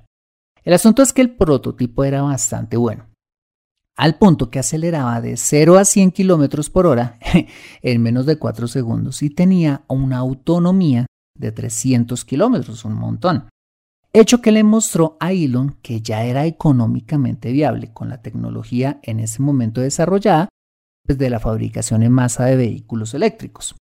el 0.65 0.73
asunto 0.75 1.03
es 1.03 1.13
que 1.13 1.23
el 1.23 1.31
prototipo 1.31 2.05
era 2.05 2.23
bastante 2.23 2.77
bueno, 2.77 3.07
al 3.99 4.17
punto 4.17 4.49
que 4.49 4.61
aceleraba 4.61 5.21
de 5.21 5.37
0 5.37 5.77
a 5.77 5.85
100 5.85 6.13
km 6.13 6.71
por 6.71 6.87
hora 6.87 7.19
en 7.83 8.03
menos 8.03 8.27
de 8.27 8.39
4 8.39 8.69
segundos 8.69 9.23
y 9.23 9.31
tenía 9.31 9.83
una 9.89 10.19
autonomía 10.19 11.07
de 11.37 11.53
300 11.53 12.25
kilómetros, 12.25 12.85
un 12.85 12.95
montón. 12.95 13.49
Hecho 14.13 14.41
que 14.41 14.53
le 14.53 14.65
mostró 14.65 15.17
a 15.21 15.33
Elon 15.33 15.77
que 15.83 16.01
ya 16.01 16.25
era 16.25 16.47
económicamente 16.47 17.53
viable 17.53 17.93
con 17.93 18.09
la 18.09 18.23
tecnología 18.23 19.01
en 19.03 19.21
ese 19.21 19.43
momento 19.43 19.81
desarrollada 19.81 20.49
pues, 21.05 21.19
de 21.19 21.31
la 21.31 21.41
fabricación 21.41 22.03
en 22.03 22.13
masa 22.13 22.45
de 22.47 22.57
vehículos 22.57 23.15
eléctricos. 23.15 23.75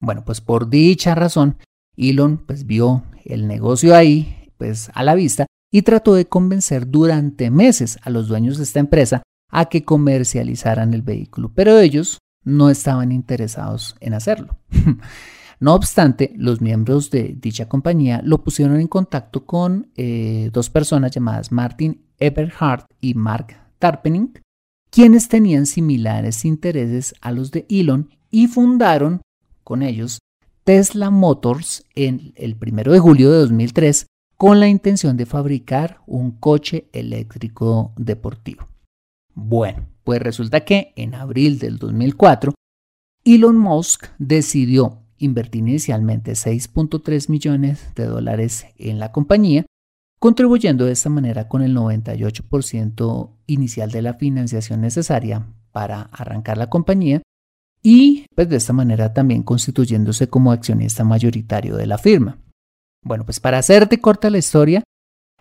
Bueno, 0.00 0.22
pues 0.24 0.40
por 0.40 0.68
dicha 0.68 1.14
razón, 1.14 1.56
Elon 1.96 2.44
pues 2.46 2.66
vio 2.66 3.04
el 3.24 3.48
negocio 3.48 3.96
ahí, 3.96 4.50
pues 4.58 4.90
a 4.94 5.02
la 5.02 5.14
vista, 5.14 5.46
y 5.76 5.82
trató 5.82 6.14
de 6.14 6.24
convencer 6.24 6.90
durante 6.90 7.50
meses 7.50 7.98
a 8.00 8.08
los 8.08 8.28
dueños 8.28 8.56
de 8.56 8.62
esta 8.62 8.80
empresa 8.80 9.22
a 9.50 9.66
que 9.66 9.84
comercializaran 9.84 10.94
el 10.94 11.02
vehículo, 11.02 11.52
pero 11.54 11.78
ellos 11.78 12.16
no 12.44 12.70
estaban 12.70 13.12
interesados 13.12 13.94
en 14.00 14.14
hacerlo. 14.14 14.56
no 15.60 15.74
obstante, 15.74 16.32
los 16.34 16.62
miembros 16.62 17.10
de 17.10 17.36
dicha 17.38 17.68
compañía 17.68 18.22
lo 18.24 18.42
pusieron 18.42 18.80
en 18.80 18.88
contacto 18.88 19.44
con 19.44 19.90
eh, 19.96 20.48
dos 20.50 20.70
personas 20.70 21.10
llamadas 21.10 21.52
Martin 21.52 22.00
Eberhardt 22.18 22.86
y 23.02 23.12
Mark 23.12 23.54
Tarpening, 23.78 24.28
quienes 24.88 25.28
tenían 25.28 25.66
similares 25.66 26.46
intereses 26.46 27.14
a 27.20 27.32
los 27.32 27.50
de 27.50 27.66
Elon 27.68 28.08
y 28.30 28.46
fundaron 28.46 29.20
con 29.62 29.82
ellos 29.82 30.20
Tesla 30.64 31.10
Motors 31.10 31.84
en 31.94 32.32
el 32.36 32.56
1 32.58 32.92
de 32.94 32.98
julio 32.98 33.30
de 33.30 33.40
2003 33.40 34.06
con 34.36 34.60
la 34.60 34.68
intención 34.68 35.16
de 35.16 35.26
fabricar 35.26 36.00
un 36.06 36.32
coche 36.32 36.88
eléctrico 36.92 37.92
deportivo. 37.96 38.68
Bueno, 39.34 39.86
pues 40.04 40.20
resulta 40.20 40.60
que 40.60 40.92
en 40.96 41.14
abril 41.14 41.58
del 41.58 41.78
2004, 41.78 42.54
Elon 43.24 43.56
Musk 43.56 44.06
decidió 44.18 45.02
invertir 45.18 45.62
inicialmente 45.62 46.32
6.3 46.32 47.30
millones 47.30 47.94
de 47.94 48.06
dólares 48.06 48.66
en 48.76 48.98
la 48.98 49.12
compañía, 49.12 49.64
contribuyendo 50.18 50.84
de 50.84 50.92
esta 50.92 51.10
manera 51.10 51.48
con 51.48 51.62
el 51.62 51.74
98% 51.74 53.30
inicial 53.46 53.90
de 53.90 54.02
la 54.02 54.14
financiación 54.14 54.80
necesaria 54.80 55.46
para 55.72 56.02
arrancar 56.12 56.58
la 56.58 56.70
compañía 56.70 57.22
y 57.82 58.26
pues 58.34 58.48
de 58.48 58.56
esta 58.56 58.72
manera 58.72 59.12
también 59.12 59.42
constituyéndose 59.42 60.28
como 60.28 60.52
accionista 60.52 61.04
mayoritario 61.04 61.76
de 61.76 61.86
la 61.86 61.98
firma. 61.98 62.38
Bueno, 63.06 63.24
pues 63.24 63.38
para 63.38 63.58
hacerte 63.58 64.00
corta 64.00 64.30
la 64.30 64.38
historia, 64.38 64.82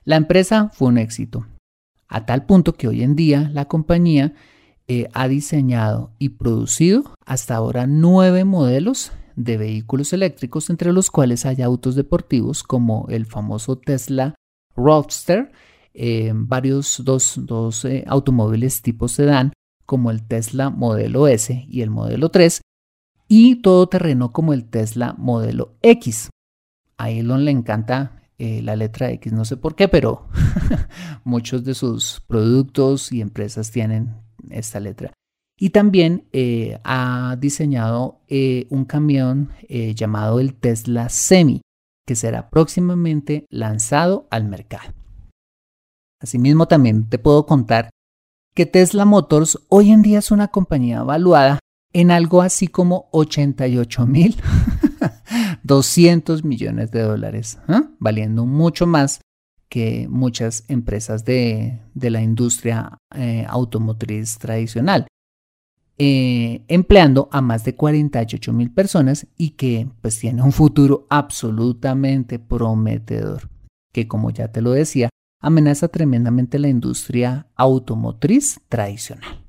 la 0.04 0.18
empresa 0.18 0.70
fue 0.72 0.90
un 0.90 1.00
éxito, 1.00 1.48
a 2.08 2.24
tal 2.28 2.46
punto 2.46 2.74
que 2.74 2.88
hoy 2.88 3.02
en 3.02 3.16
día 3.16 3.50
la 3.52 3.66
compañía 3.66 4.36
eh, 4.88 5.10
ha 5.14 5.28
diseñado 5.28 6.12
y 6.20 6.30
producido 6.30 7.16
hasta 7.26 7.56
ahora 7.56 7.88
nueve 7.88 8.46
modelos 8.46 9.14
de 9.36 9.58
vehículos 9.58 10.14
eléctricos, 10.14 10.70
entre 10.70 10.94
los 10.94 11.10
cuales 11.10 11.44
hay 11.48 11.64
autos 11.64 11.96
deportivos 11.96 12.62
como 12.62 13.08
el 13.10 13.26
famoso 13.26 13.80
Tesla 13.80 14.36
Roadster, 14.76 15.52
eh, 15.96 16.34
varios 16.36 17.02
dos, 17.04 17.34
dos 17.36 17.84
eh, 17.86 18.04
automóviles 18.06 18.84
tipo 18.84 19.08
sedán 19.08 19.54
como 19.88 20.12
el 20.12 20.22
Tesla 20.22 20.70
modelo 20.70 21.28
S 21.28 21.66
y 21.68 21.82
el 21.82 21.90
modelo 21.90 22.30
3, 22.30 22.62
y 23.28 23.64
todo 23.64 23.88
terreno 23.88 24.32
como 24.32 24.54
el 24.54 24.66
Tesla 24.66 25.16
modelo 25.18 25.74
X. 25.82 26.30
A 26.98 27.10
Elon 27.10 27.46
le 27.46 27.52
encanta 27.52 28.24
eh, 28.38 28.62
la 28.62 28.76
letra 28.76 29.12
X, 29.12 29.32
no 29.32 29.46
sé 29.46 29.56
por 29.56 29.76
qué, 29.76 29.88
pero 29.88 30.28
muchos 31.24 31.64
de 31.64 31.74
sus 31.74 32.22
productos 32.28 33.12
y 33.12 33.22
empresas 33.22 33.72
tienen 33.72 34.16
esta 34.50 34.80
letra. 34.80 35.14
Y 35.58 35.70
también 35.70 36.28
eh, 36.34 36.80
ha 36.84 37.38
diseñado 37.40 38.20
eh, 38.28 38.68
un 38.70 38.84
camión 38.84 39.52
llamado 39.96 40.42
el 40.42 40.54
Tesla 40.54 41.08
Semi, 41.08 41.62
que 42.06 42.16
será 42.16 42.50
próximamente 42.50 43.46
lanzado 43.50 44.28
al 44.32 44.44
mercado. 44.46 44.94
Asimismo, 46.22 46.68
también 46.68 47.08
te 47.08 47.20
puedo 47.20 47.46
contar 47.46 47.90
que 48.54 48.66
Tesla 48.66 49.06
Motors 49.06 49.60
hoy 49.70 49.92
en 49.92 50.02
día 50.02 50.20
es 50.20 50.32
una 50.32 50.50
compañía 50.50 51.04
valuada 51.04 51.60
en 51.94 52.12
algo 52.12 52.42
así 52.42 52.68
como 52.68 53.08
88 53.12 54.06
mil 54.06 54.36
200 55.64 56.44
millones 56.44 56.92
de 56.92 57.02
dólares, 57.02 57.60
¿ah? 57.68 57.90
valiendo 58.00 58.46
mucho 58.46 58.88
más 58.88 59.22
que 59.70 60.08
muchas 60.10 60.64
empresas 60.68 61.26
de, 61.26 61.82
la 61.96 62.22
industria 62.22 62.98
eh, 63.16 63.46
automotriz 63.48 64.38
tradicional, 64.38 65.08
eh, 65.98 66.64
empleando 66.68 67.30
a 67.32 67.42
más 67.42 67.64
de 67.64 67.76
48 67.76 68.54
mil 68.54 68.72
personas 68.72 69.28
y 69.38 69.52
que 69.52 69.90
pues 70.02 70.20
tiene 70.20 70.44
un 70.44 70.52
futuro 70.52 71.08
absolutamente 71.10 72.38
prometedor, 72.38 73.50
que 73.92 74.08
como 74.08 74.30
ya 74.30 74.52
te 74.52 74.62
lo 74.62 74.72
decía, 74.72 75.10
amenaza 75.42 75.88
tremendamente 75.88 76.60
la 76.60 76.68
industria 76.68 77.48
automotriz 77.56 78.60
tradicional. 78.68 79.46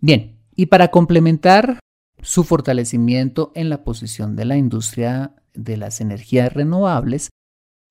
Bien, 0.00 0.38
y 0.54 0.66
para 0.66 0.88
complementar 0.88 1.78
su 2.22 2.44
fortalecimiento 2.44 3.52
en 3.54 3.68
la 3.68 3.84
posición 3.84 4.36
de 4.36 4.44
la 4.44 4.56
industria 4.56 5.34
de 5.54 5.76
las 5.76 6.00
energías 6.00 6.52
renovables, 6.52 7.30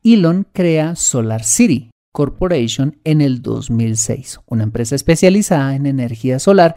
Elon 0.04 0.48
crea 0.52 0.96
Solar 0.96 1.44
City 1.44 1.92
Corporation 2.14 3.00
en 3.04 3.22
el 3.22 3.42
2006, 3.42 4.40
una 4.46 4.64
empresa 4.64 4.96
especializada 4.96 5.76
en 5.76 5.86
energía 5.86 6.40
solar 6.40 6.76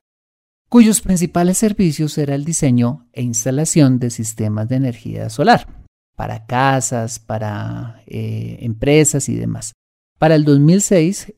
cuyos 0.69 1.01
principales 1.01 1.59
servicios 1.59 2.17
era 2.17 2.35
el 2.35 2.45
diseño 2.45 3.09
e 3.13 3.23
instalación 3.23 3.99
de 3.99 4.11
sistemas 4.11 4.69
de 4.69 4.77
energía 4.77 5.29
solar 5.29 5.67
para 6.17 6.47
casas, 6.47 7.19
para 7.19 8.03
eh, 8.07 8.59
empresas 8.61 9.29
y 9.29 9.35
demás. 9.35 9.73
Para 10.19 10.37
el 10.37 10.45
2006, 10.45 11.35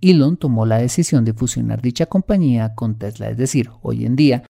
Elon 0.00 0.36
tomó 0.36 0.64
la 0.64 0.78
decisión 0.78 1.24
de 1.24 1.34
fusionar 1.34 1.82
dicha 1.82 2.06
compañía 2.06 2.74
con 2.74 2.96
Tesla, 2.96 3.28
es 3.28 3.36
decir, 3.36 3.70
hoy 3.82 4.06
en 4.06 4.16
día 4.16 4.44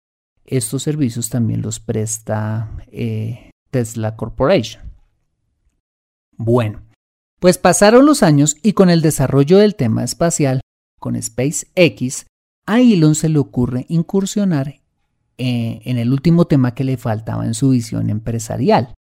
estos 0.50 0.82
servicios 0.82 1.30
también 1.30 1.62
los 1.62 1.80
presta 1.80 2.76
eh, 2.90 3.50
Tesla 3.70 4.16
Corporation. 4.16 4.82
Bueno, 6.36 6.82
pues 7.40 7.58
pasaron 7.58 8.06
los 8.06 8.22
años 8.22 8.56
y 8.62 8.72
con 8.72 8.90
el 8.90 9.02
desarrollo 9.02 9.58
del 9.58 9.74
tema 9.74 10.04
espacial, 10.04 10.60
con 10.98 11.20
SpaceX, 11.20 12.26
a 12.66 12.80
Elon 12.80 13.14
se 13.14 13.28
le 13.28 13.38
ocurre 13.38 13.86
incursionar 13.88 14.80
eh, 15.38 15.80
en 15.84 15.98
el 15.98 16.12
último 16.12 16.46
tema 16.46 16.74
que 16.74 16.84
le 16.84 16.96
faltaba 16.96 17.46
en 17.46 17.54
su 17.54 17.70
visión 17.70 18.10
empresarial. 18.10 18.94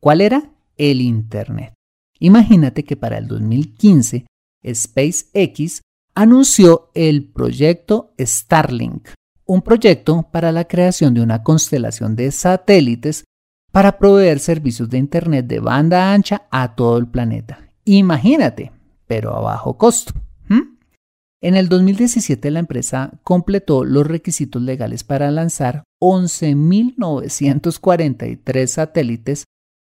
¿Cuál 0.00 0.20
era? 0.20 0.50
El 0.76 1.00
Internet. 1.00 1.74
Imagínate 2.18 2.84
que 2.84 2.96
para 2.96 3.18
el 3.18 3.28
2015 3.28 4.26
SpaceX 4.66 5.82
anunció 6.14 6.90
el 6.94 7.24
proyecto 7.24 8.12
Starlink, 8.18 9.08
un 9.46 9.62
proyecto 9.62 10.28
para 10.30 10.52
la 10.52 10.64
creación 10.64 11.14
de 11.14 11.22
una 11.22 11.42
constelación 11.42 12.16
de 12.16 12.30
satélites 12.30 13.24
para 13.72 13.98
proveer 13.98 14.40
servicios 14.40 14.88
de 14.88 14.98
Internet 14.98 15.46
de 15.46 15.60
banda 15.60 16.12
ancha 16.12 16.42
a 16.50 16.74
todo 16.74 16.98
el 16.98 17.08
planeta. 17.08 17.70
Imagínate, 17.84 18.72
pero 19.06 19.34
a 19.34 19.40
bajo 19.40 19.76
costo. 19.76 20.12
En 21.44 21.54
el 21.56 21.68
2017 21.68 22.50
la 22.50 22.58
empresa 22.60 23.20
completó 23.22 23.84
los 23.84 24.06
requisitos 24.06 24.62
legales 24.62 25.04
para 25.04 25.30
lanzar 25.30 25.84
11.943 26.00 28.66
satélites 28.66 29.44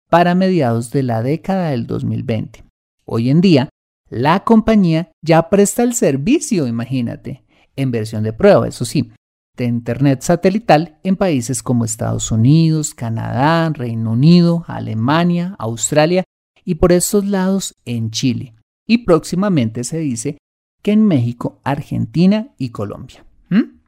para 0.09 0.33
mediados 0.33 0.89
de 0.89 1.03
la 1.03 1.21
década 1.21 1.69
del 1.69 1.85
2020. 1.85 2.63
Hoy 3.05 3.29
en 3.29 3.41
día, 3.41 3.69
la 4.09 4.43
compañía 4.43 5.11
ya 5.21 5.47
presta 5.49 5.83
el 5.83 5.93
servicio, 5.93 6.65
imagínate, 6.65 7.43
en 7.75 7.91
versión 7.91 8.23
de 8.23 8.33
prueba, 8.33 8.67
eso 8.67 8.83
sí, 8.83 9.11
de 9.55 9.65
Internet 9.65 10.21
satelital 10.21 10.99
en 11.03 11.15
países 11.15 11.61
como 11.61 11.85
Estados 11.85 12.31
Unidos, 12.31 12.93
Canadá, 12.93 13.69
Reino 13.69 14.11
Unido, 14.11 14.65
Alemania, 14.67 15.55
Australia 15.59 16.23
y 16.65 16.75
por 16.75 16.91
estos 16.91 17.25
lados 17.25 17.75
en 17.85 18.11
Chile. 18.11 18.55
Y 18.87 18.99
próximamente 18.99 19.83
se 19.83 19.99
dice 19.99 20.37
que 20.81 20.91
en 20.91 21.05
México, 21.05 21.61
Argentina 21.63 22.53
y 22.57 22.69
Colombia. 22.69 23.25
¿Mm? 23.49 23.79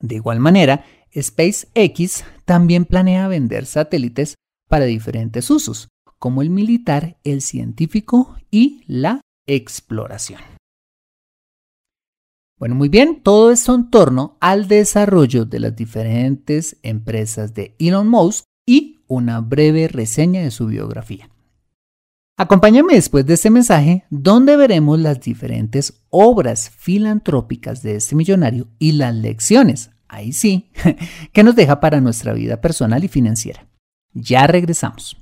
De 0.00 0.14
igual 0.14 0.40
manera, 0.40 0.84
SpaceX 1.18 2.24
también 2.44 2.84
planea 2.84 3.28
vender 3.28 3.66
satélites 3.66 4.34
para 4.68 4.84
diferentes 4.84 5.50
usos, 5.50 5.88
como 6.18 6.42
el 6.42 6.50
militar, 6.50 7.16
el 7.24 7.40
científico 7.40 8.36
y 8.50 8.82
la 8.86 9.20
exploración. 9.46 10.55
Bueno, 12.58 12.74
muy 12.74 12.88
bien, 12.88 13.20
todo 13.22 13.52
esto 13.52 13.74
en 13.74 13.90
torno 13.90 14.38
al 14.40 14.66
desarrollo 14.66 15.44
de 15.44 15.60
las 15.60 15.76
diferentes 15.76 16.78
empresas 16.82 17.52
de 17.52 17.74
Elon 17.78 18.08
Musk 18.08 18.44
y 18.66 19.00
una 19.08 19.40
breve 19.40 19.88
reseña 19.88 20.40
de 20.40 20.50
su 20.50 20.66
biografía. 20.66 21.28
Acompáñame 22.38 22.94
después 22.94 23.26
de 23.26 23.34
este 23.34 23.50
mensaje 23.50 24.04
donde 24.08 24.56
veremos 24.56 24.98
las 24.98 25.20
diferentes 25.20 26.02
obras 26.08 26.70
filantrópicas 26.70 27.82
de 27.82 27.96
este 27.96 28.14
millonario 28.14 28.68
y 28.78 28.92
las 28.92 29.14
lecciones, 29.14 29.90
ahí 30.08 30.32
sí, 30.32 30.70
que 31.34 31.42
nos 31.42 31.56
deja 31.56 31.78
para 31.78 32.00
nuestra 32.00 32.32
vida 32.32 32.62
personal 32.62 33.04
y 33.04 33.08
financiera. 33.08 33.66
Ya 34.14 34.46
regresamos. 34.46 35.18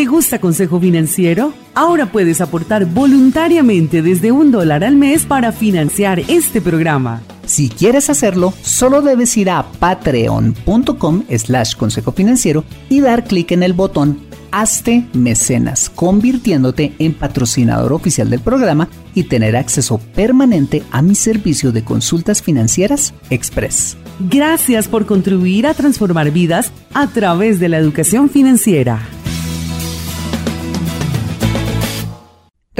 ¿Te 0.00 0.06
gusta 0.06 0.40
Consejo 0.40 0.80
Financiero? 0.80 1.52
Ahora 1.74 2.10
puedes 2.10 2.40
aportar 2.40 2.86
voluntariamente 2.86 4.00
desde 4.00 4.32
un 4.32 4.50
dólar 4.50 4.82
al 4.82 4.96
mes 4.96 5.26
para 5.26 5.52
financiar 5.52 6.20
este 6.20 6.62
programa. 6.62 7.20
Si 7.44 7.68
quieres 7.68 8.08
hacerlo, 8.08 8.54
solo 8.62 9.02
debes 9.02 9.36
ir 9.36 9.50
a 9.50 9.62
patreon.com 9.62 11.24
slash 11.36 11.76
consejo 11.76 12.12
financiero 12.12 12.64
y 12.88 13.00
dar 13.00 13.24
clic 13.24 13.52
en 13.52 13.62
el 13.62 13.74
botón 13.74 14.20
Hazte 14.52 15.06
mecenas, 15.12 15.90
convirtiéndote 15.90 16.94
en 16.98 17.12
patrocinador 17.12 17.92
oficial 17.92 18.30
del 18.30 18.40
programa 18.40 18.88
y 19.14 19.24
tener 19.24 19.54
acceso 19.54 19.98
permanente 19.98 20.82
a 20.92 21.02
mi 21.02 21.14
servicio 21.14 21.72
de 21.72 21.84
consultas 21.84 22.40
financieras 22.40 23.12
Express. 23.28 23.98
Gracias 24.18 24.88
por 24.88 25.04
contribuir 25.04 25.66
a 25.66 25.74
transformar 25.74 26.30
vidas 26.30 26.72
a 26.94 27.06
través 27.08 27.60
de 27.60 27.68
la 27.68 27.76
educación 27.76 28.30
financiera. 28.30 28.98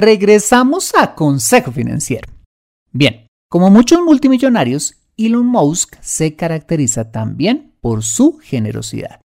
Regresamos 0.02 0.94
a 0.98 1.14
Consejo 1.14 1.72
Financiero. 1.72 2.26
Bien, 2.90 3.26
como 3.50 3.68
muchos 3.68 4.00
multimillonarios, 4.02 4.94
Elon 5.18 5.44
Musk 5.44 5.96
se 6.00 6.36
caracteriza 6.36 7.12
también 7.12 7.74
por 7.82 8.02
su 8.02 8.38
generosidad. 8.38 9.20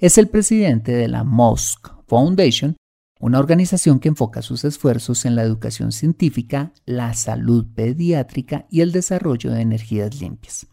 Es 0.00 0.18
el 0.18 0.26
presidente 0.26 0.90
de 0.90 1.06
la 1.06 1.22
Musk 1.22 1.90
Foundation, 2.08 2.74
una 3.20 3.38
organización 3.38 4.00
que 4.00 4.08
enfoca 4.08 4.42
sus 4.42 4.64
esfuerzos 4.64 5.26
en 5.26 5.36
la 5.36 5.44
educación 5.44 5.92
científica, 5.92 6.72
la 6.86 7.14
salud 7.14 7.64
pediátrica 7.72 8.66
y 8.68 8.80
el 8.80 8.90
desarrollo 8.90 9.52
de 9.52 9.60
energías 9.60 10.20
limpias. 10.20 10.66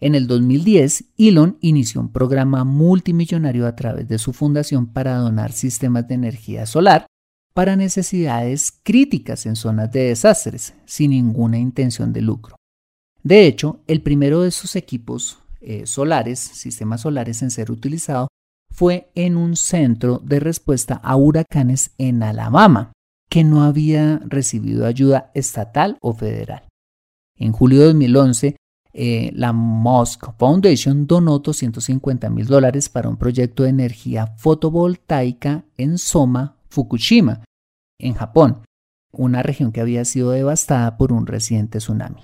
En 0.00 0.14
el 0.14 0.28
2010, 0.28 1.06
Elon 1.18 1.58
inició 1.60 2.00
un 2.00 2.12
programa 2.12 2.62
multimillonario 2.62 3.66
a 3.66 3.74
través 3.74 4.06
de 4.06 4.18
su 4.18 4.32
fundación 4.32 4.86
para 4.92 5.16
donar 5.16 5.50
sistemas 5.50 6.06
de 6.06 6.14
energía 6.14 6.66
solar 6.66 7.09
para 7.54 7.76
necesidades 7.76 8.72
críticas 8.82 9.46
en 9.46 9.56
zonas 9.56 9.90
de 9.92 10.04
desastres, 10.04 10.74
sin 10.84 11.10
ninguna 11.10 11.58
intención 11.58 12.12
de 12.12 12.22
lucro. 12.22 12.56
De 13.22 13.46
hecho, 13.46 13.80
el 13.86 14.02
primero 14.02 14.42
de 14.42 14.50
sus 14.50 14.76
equipos 14.76 15.38
eh, 15.60 15.86
solares, 15.86 16.38
sistemas 16.38 17.02
solares 17.02 17.42
en 17.42 17.50
ser 17.50 17.70
utilizado, 17.70 18.28
fue 18.72 19.10
en 19.14 19.36
un 19.36 19.56
centro 19.56 20.18
de 20.24 20.40
respuesta 20.40 20.94
a 20.94 21.16
huracanes 21.16 21.90
en 21.98 22.22
Alabama, 22.22 22.92
que 23.28 23.44
no 23.44 23.62
había 23.62 24.20
recibido 24.24 24.86
ayuda 24.86 25.30
estatal 25.34 25.98
o 26.00 26.14
federal. 26.14 26.62
En 27.36 27.52
julio 27.52 27.80
de 27.80 27.86
2011, 27.86 28.56
eh, 28.92 29.30
la 29.34 29.52
Musk 29.52 30.32
Foundation 30.36 31.06
donó 31.06 31.38
250 31.38 32.28
mil 32.30 32.46
dólares 32.46 32.88
para 32.88 33.08
un 33.08 33.16
proyecto 33.16 33.62
de 33.62 33.70
energía 33.70 34.26
fotovoltaica 34.36 35.64
en 35.76 35.98
Soma, 35.98 36.56
Fukushima, 36.70 37.44
en 37.98 38.14
Japón, 38.14 38.62
una 39.12 39.42
región 39.42 39.72
que 39.72 39.80
había 39.80 40.04
sido 40.04 40.30
devastada 40.30 40.96
por 40.96 41.12
un 41.12 41.26
reciente 41.26 41.78
tsunami. 41.78 42.22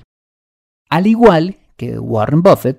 Al 0.89 1.07
igual 1.07 1.57
que 1.77 1.99
Warren 1.99 2.43
Buffett, 2.43 2.79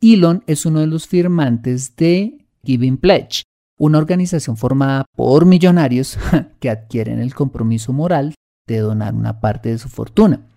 Elon 0.00 0.42
es 0.46 0.66
uno 0.66 0.80
de 0.80 0.86
los 0.86 1.06
firmantes 1.06 1.94
de 1.96 2.46
Giving 2.64 2.96
Pledge, 2.96 3.42
una 3.78 3.98
organización 3.98 4.56
formada 4.56 5.04
por 5.14 5.46
millonarios 5.46 6.18
que 6.60 6.70
adquieren 6.70 7.20
el 7.20 7.34
compromiso 7.34 7.92
moral 7.92 8.34
de 8.66 8.78
donar 8.78 9.14
una 9.14 9.40
parte 9.40 9.68
de 9.68 9.78
su 9.78 9.88
fortuna. 9.88 10.48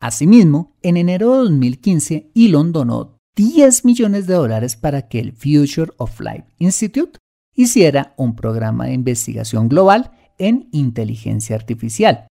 Asimismo, 0.00 0.74
en 0.82 0.96
enero 0.96 1.32
de 1.32 1.38
2015, 1.50 2.32
Elon 2.34 2.72
donó 2.72 3.18
10 3.36 3.84
millones 3.84 4.26
de 4.26 4.34
dólares 4.34 4.76
para 4.76 5.08
que 5.08 5.20
el 5.20 5.32
Future 5.32 5.92
of 5.96 6.20
Life 6.20 6.46
Institute 6.58 7.18
hiciera 7.54 8.14
un 8.16 8.34
programa 8.34 8.86
de 8.86 8.94
investigación 8.94 9.68
global 9.68 10.12
en 10.38 10.68
inteligencia 10.72 11.56
artificial. 11.56 12.26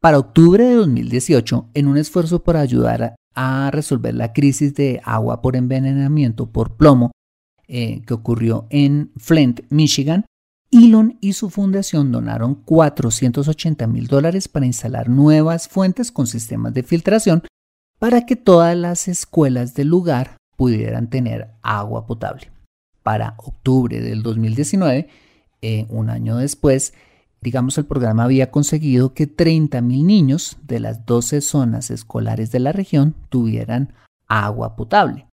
Para 0.00 0.18
octubre 0.18 0.64
de 0.64 0.74
2018, 0.74 1.70
en 1.74 1.86
un 1.86 1.98
esfuerzo 1.98 2.42
por 2.42 2.56
ayudar 2.56 3.16
a 3.34 3.70
resolver 3.70 4.14
la 4.14 4.32
crisis 4.32 4.74
de 4.74 5.00
agua 5.04 5.42
por 5.42 5.56
envenenamiento 5.56 6.50
por 6.50 6.76
plomo 6.76 7.10
eh, 7.68 8.02
que 8.06 8.14
ocurrió 8.14 8.66
en 8.70 9.12
Flint, 9.16 9.60
Michigan, 9.68 10.24
Elon 10.72 11.18
y 11.20 11.34
su 11.34 11.50
fundación 11.50 12.12
donaron 12.12 12.54
480 12.54 13.86
mil 13.86 14.06
dólares 14.06 14.48
para 14.48 14.66
instalar 14.66 15.08
nuevas 15.08 15.68
fuentes 15.68 16.12
con 16.12 16.26
sistemas 16.26 16.74
de 16.74 16.82
filtración 16.82 17.42
para 17.98 18.24
que 18.24 18.36
todas 18.36 18.76
las 18.76 19.08
escuelas 19.08 19.74
del 19.74 19.88
lugar 19.88 20.36
pudieran 20.56 21.10
tener 21.10 21.50
agua 21.62 22.06
potable. 22.06 22.50
Para 23.02 23.34
octubre 23.38 24.00
del 24.00 24.22
2019, 24.22 25.08
eh, 25.62 25.86
un 25.88 26.10
año 26.10 26.36
después, 26.36 26.94
digamos, 27.40 27.76
el 27.78 27.86
programa 27.86 28.24
había 28.24 28.50
conseguido 28.50 29.14
que 29.14 29.26
30 29.26 29.80
mil 29.80 30.06
niños 30.06 30.58
de 30.62 30.80
las 30.80 31.06
12 31.06 31.40
zonas 31.40 31.90
escolares 31.90 32.50
de 32.52 32.60
la 32.60 32.72
región 32.72 33.14
tuvieran 33.28 33.92
agua 34.26 34.76
potable. 34.76 35.26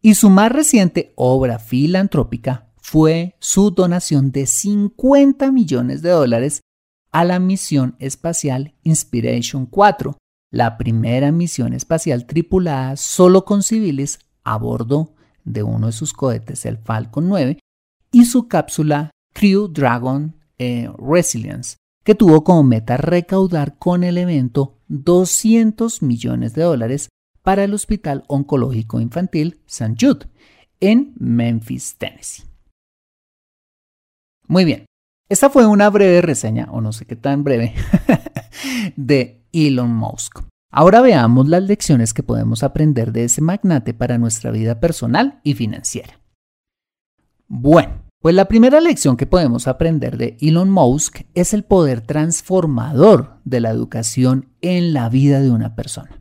Y 0.00 0.14
su 0.14 0.30
más 0.30 0.52
reciente 0.52 1.12
obra 1.16 1.58
filantrópica 1.58 2.68
fue 2.80 3.34
su 3.38 3.70
donación 3.70 4.32
de 4.32 4.46
50 4.46 5.50
millones 5.52 6.02
de 6.02 6.10
dólares 6.10 6.62
a 7.10 7.24
la 7.24 7.38
misión 7.38 7.96
espacial 7.98 8.74
Inspiration 8.82 9.66
4, 9.66 10.16
la 10.50 10.78
primera 10.78 11.32
misión 11.32 11.72
espacial 11.72 12.26
tripulada 12.26 12.96
solo 12.96 13.44
con 13.44 13.62
civiles 13.62 14.20
a 14.44 14.56
bordo 14.56 15.14
de 15.52 15.62
uno 15.62 15.86
de 15.86 15.92
sus 15.92 16.12
cohetes, 16.12 16.66
el 16.66 16.78
Falcon 16.78 17.28
9, 17.28 17.58
y 18.12 18.24
su 18.24 18.48
cápsula 18.48 19.10
Crew 19.34 19.68
Dragon 19.68 20.36
eh, 20.58 20.90
Resilience, 20.98 21.76
que 22.04 22.14
tuvo 22.14 22.44
como 22.44 22.62
meta 22.62 22.96
recaudar 22.96 23.78
con 23.78 24.04
el 24.04 24.18
evento 24.18 24.78
200 24.88 26.02
millones 26.02 26.54
de 26.54 26.62
dólares 26.62 27.08
para 27.42 27.64
el 27.64 27.74
Hospital 27.74 28.24
Oncológico 28.26 29.00
Infantil 29.00 29.60
St. 29.66 29.94
Jude 29.98 30.26
en 30.80 31.14
Memphis, 31.18 31.96
Tennessee. 31.96 32.44
Muy 34.46 34.64
bien, 34.64 34.86
esta 35.28 35.50
fue 35.50 35.66
una 35.66 35.90
breve 35.90 36.22
reseña, 36.22 36.68
o 36.70 36.80
no 36.80 36.92
sé 36.92 37.04
qué 37.04 37.16
tan 37.16 37.44
breve, 37.44 37.74
de 38.96 39.44
Elon 39.52 39.94
Musk. 39.94 40.40
Ahora 40.70 41.00
veamos 41.00 41.48
las 41.48 41.62
lecciones 41.62 42.12
que 42.12 42.22
podemos 42.22 42.62
aprender 42.62 43.12
de 43.12 43.24
ese 43.24 43.40
magnate 43.40 43.94
para 43.94 44.18
nuestra 44.18 44.50
vida 44.50 44.80
personal 44.80 45.40
y 45.42 45.54
financiera. 45.54 46.20
Bueno, 47.46 48.02
pues 48.20 48.34
la 48.34 48.46
primera 48.46 48.80
lección 48.80 49.16
que 49.16 49.26
podemos 49.26 49.66
aprender 49.66 50.18
de 50.18 50.36
Elon 50.40 50.70
Musk 50.70 51.22
es 51.34 51.54
el 51.54 51.64
poder 51.64 52.02
transformador 52.02 53.38
de 53.44 53.60
la 53.60 53.70
educación 53.70 54.50
en 54.60 54.92
la 54.92 55.08
vida 55.08 55.40
de 55.40 55.50
una 55.50 55.74
persona. 55.74 56.20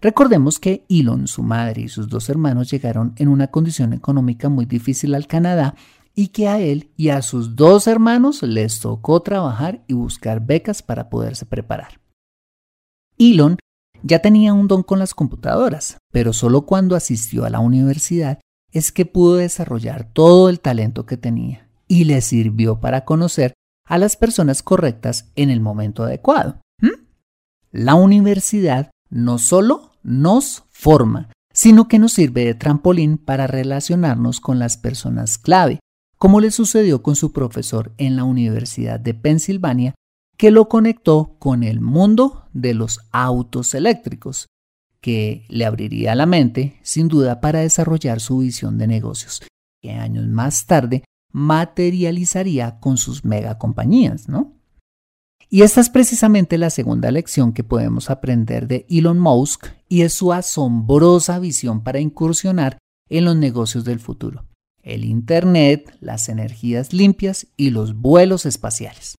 Recordemos 0.00 0.58
que 0.58 0.84
Elon, 0.88 1.28
su 1.28 1.44
madre 1.44 1.82
y 1.82 1.88
sus 1.88 2.08
dos 2.08 2.28
hermanos 2.28 2.68
llegaron 2.68 3.14
en 3.18 3.28
una 3.28 3.46
condición 3.46 3.92
económica 3.92 4.48
muy 4.48 4.66
difícil 4.66 5.14
al 5.14 5.28
Canadá 5.28 5.76
y 6.16 6.28
que 6.28 6.48
a 6.48 6.58
él 6.58 6.90
y 6.96 7.10
a 7.10 7.22
sus 7.22 7.54
dos 7.54 7.86
hermanos 7.86 8.42
les 8.42 8.80
tocó 8.80 9.22
trabajar 9.22 9.84
y 9.86 9.94
buscar 9.94 10.44
becas 10.44 10.82
para 10.82 11.08
poderse 11.08 11.46
preparar. 11.46 12.01
Elon 13.30 13.58
ya 14.02 14.20
tenía 14.20 14.52
un 14.52 14.68
don 14.68 14.82
con 14.82 14.98
las 14.98 15.14
computadoras, 15.14 15.98
pero 16.10 16.32
solo 16.32 16.62
cuando 16.62 16.96
asistió 16.96 17.44
a 17.44 17.50
la 17.50 17.60
universidad 17.60 18.40
es 18.72 18.90
que 18.90 19.06
pudo 19.06 19.36
desarrollar 19.36 20.10
todo 20.12 20.48
el 20.48 20.60
talento 20.60 21.06
que 21.06 21.16
tenía 21.16 21.68
y 21.86 22.04
le 22.04 22.20
sirvió 22.20 22.80
para 22.80 23.04
conocer 23.04 23.52
a 23.86 23.98
las 23.98 24.16
personas 24.16 24.62
correctas 24.62 25.30
en 25.36 25.50
el 25.50 25.60
momento 25.60 26.04
adecuado. 26.04 26.60
¿Mm? 26.80 27.04
La 27.70 27.94
universidad 27.94 28.90
no 29.10 29.38
solo 29.38 29.92
nos 30.02 30.64
forma, 30.70 31.28
sino 31.52 31.86
que 31.86 31.98
nos 31.98 32.14
sirve 32.14 32.44
de 32.44 32.54
trampolín 32.54 33.18
para 33.18 33.46
relacionarnos 33.46 34.40
con 34.40 34.58
las 34.58 34.78
personas 34.78 35.38
clave, 35.38 35.80
como 36.16 36.40
le 36.40 36.50
sucedió 36.50 37.02
con 37.02 37.14
su 37.14 37.32
profesor 37.32 37.92
en 37.98 38.16
la 38.16 38.24
Universidad 38.24 38.98
de 38.98 39.12
Pensilvania, 39.14 39.94
que 40.42 40.50
lo 40.50 40.68
conectó 40.68 41.36
con 41.38 41.62
el 41.62 41.80
mundo 41.80 42.48
de 42.52 42.74
los 42.74 42.98
autos 43.12 43.74
eléctricos, 43.74 44.48
que 45.00 45.46
le 45.48 45.64
abriría 45.64 46.16
la 46.16 46.26
mente, 46.26 46.80
sin 46.82 47.06
duda, 47.06 47.40
para 47.40 47.60
desarrollar 47.60 48.18
su 48.18 48.38
visión 48.38 48.76
de 48.76 48.88
negocios, 48.88 49.40
que 49.80 49.92
años 49.92 50.26
más 50.26 50.66
tarde 50.66 51.04
materializaría 51.30 52.80
con 52.80 52.96
sus 52.96 53.24
megacompañías, 53.24 54.28
¿no? 54.28 54.52
Y 55.48 55.62
esta 55.62 55.80
es 55.80 55.90
precisamente 55.90 56.58
la 56.58 56.70
segunda 56.70 57.12
lección 57.12 57.52
que 57.52 57.62
podemos 57.62 58.10
aprender 58.10 58.66
de 58.66 58.84
Elon 58.90 59.20
Musk 59.20 59.68
y 59.88 60.02
es 60.02 60.12
su 60.12 60.32
asombrosa 60.32 61.38
visión 61.38 61.84
para 61.84 62.00
incursionar 62.00 62.78
en 63.08 63.26
los 63.26 63.36
negocios 63.36 63.84
del 63.84 64.00
futuro 64.00 64.44
el 64.82 65.04
Internet, 65.04 65.96
las 66.00 66.28
energías 66.28 66.92
limpias 66.92 67.46
y 67.56 67.70
los 67.70 67.94
vuelos 67.94 68.44
espaciales. 68.44 69.14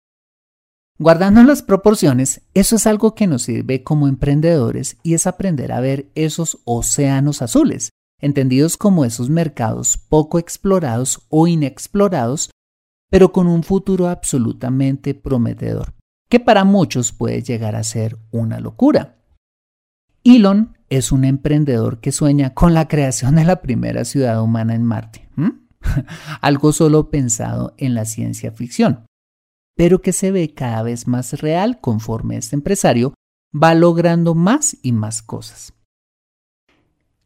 Guardando 1.03 1.43
las 1.43 1.65
proporciones, 1.65 2.43
eso 2.55 2.77
es 2.77 2.87
algo 2.87 3.17
que 3.17 3.27
nos 3.27 3.43
sirve 3.43 3.83
como 3.83 4.07
emprendedores 4.07 4.99
y 5.03 5.15
es 5.15 5.27
aprender 5.27 5.73
a 5.73 5.81
ver 5.81 6.07
esos 6.15 6.61
océanos 6.65 7.43
azules, 7.43 7.91
entendidos 8.21 8.77
como 8.77 9.05
esos 9.05 9.29
mercados 9.29 9.99
poco 9.99 10.39
explorados 10.39 11.27
o 11.29 11.49
inexplorados, 11.49 12.53
pero 13.11 13.33
con 13.33 13.49
un 13.49 13.65
futuro 13.65 14.07
absolutamente 14.07 15.13
prometedor, 15.13 15.93
que 16.29 16.39
para 16.39 16.63
muchos 16.63 17.11
puede 17.11 17.43
llegar 17.43 17.75
a 17.75 17.83
ser 17.83 18.17
una 18.31 18.61
locura. 18.61 19.17
Elon 20.23 20.79
es 20.89 21.11
un 21.11 21.25
emprendedor 21.25 21.99
que 21.99 22.13
sueña 22.13 22.55
con 22.55 22.75
la 22.75 22.87
creación 22.87 23.35
de 23.35 23.45
la 23.45 23.61
primera 23.61 24.05
ciudad 24.05 24.41
humana 24.41 24.77
en 24.77 24.85
Marte. 24.85 25.29
Algo 26.41 26.73
solo 26.73 27.11
pensado 27.11 27.75
en 27.77 27.95
la 27.95 28.05
ciencia 28.05 28.53
ficción, 28.53 29.05
pero 29.83 30.01
que 30.01 30.13
se 30.13 30.31
ve 30.31 30.55
cada 30.55 30.85
vez 30.85 31.09
más 31.09 31.41
real 31.41 31.81
conforme 31.81 32.37
este 32.37 32.55
empresario 32.55 33.15
va 33.53 33.75
logrando 33.75 34.37
más 34.37 34.77
y 34.81 34.93
más 34.93 35.23
cosas. 35.23 35.73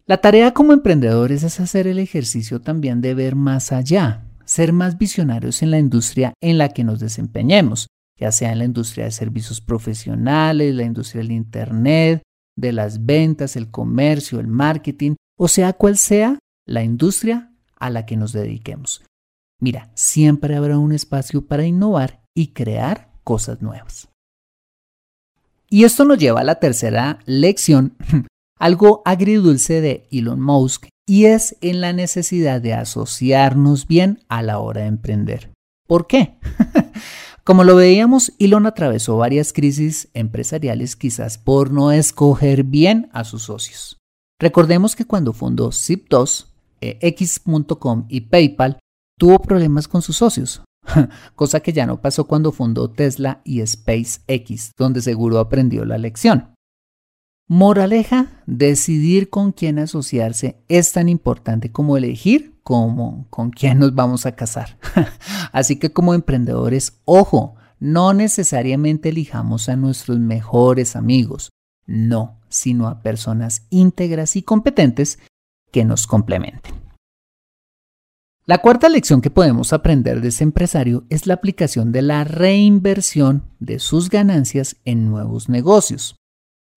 La 0.06 0.22
tarea 0.22 0.54
como 0.54 0.72
emprendedores 0.72 1.42
es 1.42 1.60
hacer 1.60 1.86
el 1.86 1.98
ejercicio 1.98 2.62
también 2.62 3.02
de 3.02 3.12
ver 3.12 3.36
más 3.36 3.72
allá, 3.72 4.24
ser 4.46 4.72
más 4.72 4.96
visionarios 4.96 5.62
en 5.62 5.70
la 5.70 5.78
industria 5.78 6.32
en 6.40 6.56
la 6.56 6.70
que 6.70 6.82
nos 6.82 6.98
desempeñemos, 6.98 7.88
ya 8.18 8.32
sea 8.32 8.52
en 8.52 8.60
la 8.60 8.64
industria 8.64 9.04
de 9.04 9.10
servicios 9.10 9.60
profesionales, 9.60 10.74
la 10.74 10.84
industria 10.84 11.20
del 11.20 11.32
Internet, 11.32 12.22
de 12.56 12.72
las 12.72 13.04
ventas, 13.04 13.56
el 13.56 13.70
comercio, 13.70 14.40
el 14.40 14.46
marketing, 14.46 15.16
o 15.38 15.48
sea 15.48 15.74
cual 15.74 15.98
sea 15.98 16.38
la 16.66 16.82
industria 16.82 17.52
a 17.78 17.90
la 17.90 18.06
que 18.06 18.16
nos 18.16 18.32
dediquemos. 18.32 19.04
Mira, 19.60 19.90
siempre 19.92 20.56
habrá 20.56 20.78
un 20.78 20.92
espacio 20.92 21.46
para 21.46 21.66
innovar 21.66 22.24
y 22.36 22.48
crear 22.48 23.10
cosas 23.24 23.60
nuevas. 23.62 24.08
Y 25.68 25.82
esto 25.82 26.04
nos 26.04 26.18
lleva 26.18 26.42
a 26.42 26.44
la 26.44 26.60
tercera 26.60 27.18
lección, 27.24 27.96
algo 28.58 29.02
agridulce 29.04 29.80
de 29.80 30.06
Elon 30.12 30.40
Musk, 30.40 30.86
y 31.08 31.24
es 31.24 31.56
en 31.60 31.80
la 31.80 31.92
necesidad 31.92 32.60
de 32.60 32.74
asociarnos 32.74 33.88
bien 33.88 34.24
a 34.28 34.42
la 34.42 34.60
hora 34.60 34.82
de 34.82 34.88
emprender. 34.88 35.50
¿Por 35.88 36.06
qué? 36.06 36.38
Como 37.44 37.64
lo 37.64 37.76
veíamos, 37.76 38.32
Elon 38.38 38.66
atravesó 38.66 39.16
varias 39.16 39.52
crisis 39.52 40.08
empresariales 40.14 40.96
quizás 40.96 41.38
por 41.38 41.72
no 41.72 41.92
escoger 41.92 42.64
bien 42.64 43.08
a 43.12 43.24
sus 43.24 43.44
socios. 43.44 43.98
Recordemos 44.38 44.94
que 44.94 45.04
cuando 45.04 45.32
fundó 45.32 45.70
Zip2, 45.70 46.46
eh, 46.80 46.98
X.com 47.00 48.06
y 48.08 48.22
PayPal, 48.22 48.78
tuvo 49.18 49.38
problemas 49.38 49.88
con 49.88 50.02
sus 50.02 50.16
socios, 50.16 50.62
cosa 51.34 51.60
que 51.60 51.72
ya 51.72 51.86
no 51.86 52.00
pasó 52.00 52.26
cuando 52.26 52.52
fundó 52.52 52.90
Tesla 52.90 53.40
y 53.44 53.66
SpaceX, 53.66 54.72
donde 54.76 55.02
seguro 55.02 55.38
aprendió 55.38 55.84
la 55.84 55.98
lección. 55.98 56.54
Moraleja, 57.48 58.42
decidir 58.46 59.30
con 59.30 59.52
quién 59.52 59.78
asociarse 59.78 60.64
es 60.68 60.92
tan 60.92 61.08
importante 61.08 61.70
como 61.70 61.96
elegir 61.96 62.56
como 62.64 63.28
con 63.30 63.50
quién 63.50 63.78
nos 63.78 63.94
vamos 63.94 64.26
a 64.26 64.32
casar. 64.32 64.76
Así 65.52 65.76
que 65.76 65.92
como 65.92 66.14
emprendedores, 66.14 67.00
ojo, 67.04 67.54
no 67.78 68.12
necesariamente 68.12 69.10
elijamos 69.10 69.68
a 69.68 69.76
nuestros 69.76 70.18
mejores 70.18 70.96
amigos, 70.96 71.50
no, 71.86 72.40
sino 72.48 72.88
a 72.88 73.02
personas 73.02 73.66
íntegras 73.70 74.34
y 74.34 74.42
competentes 74.42 75.20
que 75.70 75.84
nos 75.84 76.08
complementen. 76.08 76.74
La 78.48 78.58
cuarta 78.58 78.88
lección 78.88 79.22
que 79.22 79.30
podemos 79.30 79.72
aprender 79.72 80.20
de 80.20 80.28
ese 80.28 80.44
empresario 80.44 81.02
es 81.10 81.26
la 81.26 81.34
aplicación 81.34 81.90
de 81.90 82.00
la 82.00 82.22
reinversión 82.22 83.42
de 83.58 83.80
sus 83.80 84.08
ganancias 84.08 84.76
en 84.84 85.10
nuevos 85.10 85.48
negocios. 85.48 86.14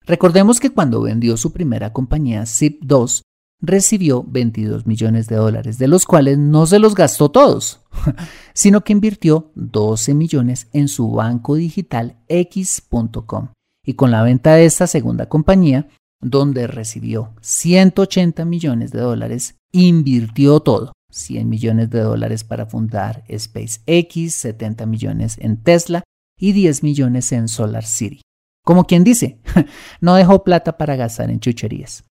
Recordemos 0.04 0.58
que 0.58 0.70
cuando 0.70 1.00
vendió 1.00 1.36
su 1.36 1.52
primera 1.52 1.92
compañía 1.92 2.42
Zip2, 2.42 3.22
recibió 3.60 4.24
22 4.24 4.84
millones 4.86 5.28
de 5.28 5.36
dólares, 5.36 5.78
de 5.78 5.86
los 5.86 6.06
cuales 6.06 6.38
no 6.38 6.66
se 6.66 6.80
los 6.80 6.96
gastó 6.96 7.30
todos, 7.30 7.82
sino 8.52 8.80
que 8.80 8.92
invirtió 8.92 9.52
12 9.54 10.14
millones 10.14 10.66
en 10.72 10.88
su 10.88 11.12
banco 11.12 11.54
digital 11.54 12.16
X.com. 12.26 13.50
Y 13.86 13.94
con 13.94 14.10
la 14.10 14.24
venta 14.24 14.54
de 14.54 14.64
esta 14.64 14.88
segunda 14.88 15.28
compañía, 15.28 15.86
donde 16.20 16.66
recibió 16.66 17.32
180 17.42 18.44
millones 18.44 18.90
de 18.90 18.98
dólares, 18.98 19.54
invirtió 19.70 20.58
todo, 20.58 20.94
100 21.10 21.48
millones 21.48 21.90
de 21.90 22.00
dólares 22.00 22.44
para 22.44 22.66
fundar 22.66 23.24
SpaceX, 23.30 24.34
70 24.34 24.86
millones 24.86 25.36
en 25.38 25.56
Tesla 25.56 26.02
y 26.38 26.52
10 26.52 26.82
millones 26.82 27.32
en 27.32 27.48
Solar 27.48 27.84
City. 27.84 28.22
Como 28.64 28.84
quien 28.84 29.04
dice, 29.04 29.38
no 30.00 30.14
dejó 30.14 30.44
plata 30.44 30.76
para 30.78 30.96
gastar 30.96 31.30
en 31.30 31.40
chucherías. 31.40 32.04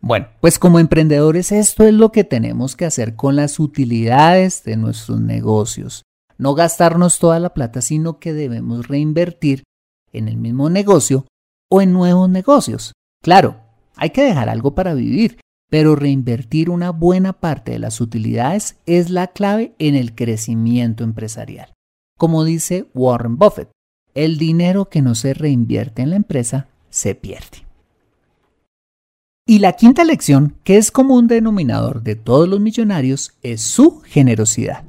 Bueno, 0.00 0.28
pues 0.40 0.58
como 0.58 0.78
emprendedores 0.78 1.52
esto 1.52 1.84
es 1.84 1.92
lo 1.92 2.10
que 2.10 2.24
tenemos 2.24 2.74
que 2.74 2.86
hacer 2.86 3.16
con 3.16 3.36
las 3.36 3.60
utilidades 3.60 4.64
de 4.64 4.76
nuestros 4.76 5.20
negocios. 5.20 6.04
No 6.38 6.54
gastarnos 6.54 7.18
toda 7.18 7.38
la 7.38 7.52
plata, 7.52 7.82
sino 7.82 8.18
que 8.18 8.32
debemos 8.32 8.88
reinvertir 8.88 9.62
en 10.12 10.28
el 10.28 10.38
mismo 10.38 10.70
negocio 10.70 11.26
o 11.70 11.82
en 11.82 11.92
nuevos 11.92 12.30
negocios. 12.30 12.92
Claro, 13.22 13.60
hay 13.94 14.10
que 14.10 14.22
dejar 14.22 14.48
algo 14.48 14.74
para 14.74 14.94
vivir, 14.94 15.38
pero 15.70 15.96
reinvertir 15.96 16.68
una 16.68 16.90
buena 16.90 17.32
parte 17.32 17.72
de 17.72 17.78
las 17.78 18.00
utilidades 18.00 18.76
es 18.86 19.08
la 19.08 19.28
clave 19.28 19.74
en 19.78 19.94
el 19.94 20.14
crecimiento 20.14 21.04
empresarial. 21.04 21.72
Como 22.18 22.44
dice 22.44 22.90
Warren 22.92 23.38
Buffett, 23.38 23.70
el 24.14 24.36
dinero 24.36 24.90
que 24.90 25.00
no 25.00 25.14
se 25.14 25.32
reinvierte 25.32 26.02
en 26.02 26.10
la 26.10 26.16
empresa 26.16 26.68
se 26.90 27.14
pierde. 27.14 27.64
Y 29.46 29.60
la 29.60 29.72
quinta 29.72 30.04
lección, 30.04 30.56
que 30.64 30.76
es 30.76 30.90
común 30.90 31.26
denominador 31.26 32.02
de 32.02 32.16
todos 32.16 32.48
los 32.48 32.60
millonarios, 32.60 33.36
es 33.42 33.62
su 33.62 34.00
generosidad. 34.00 34.84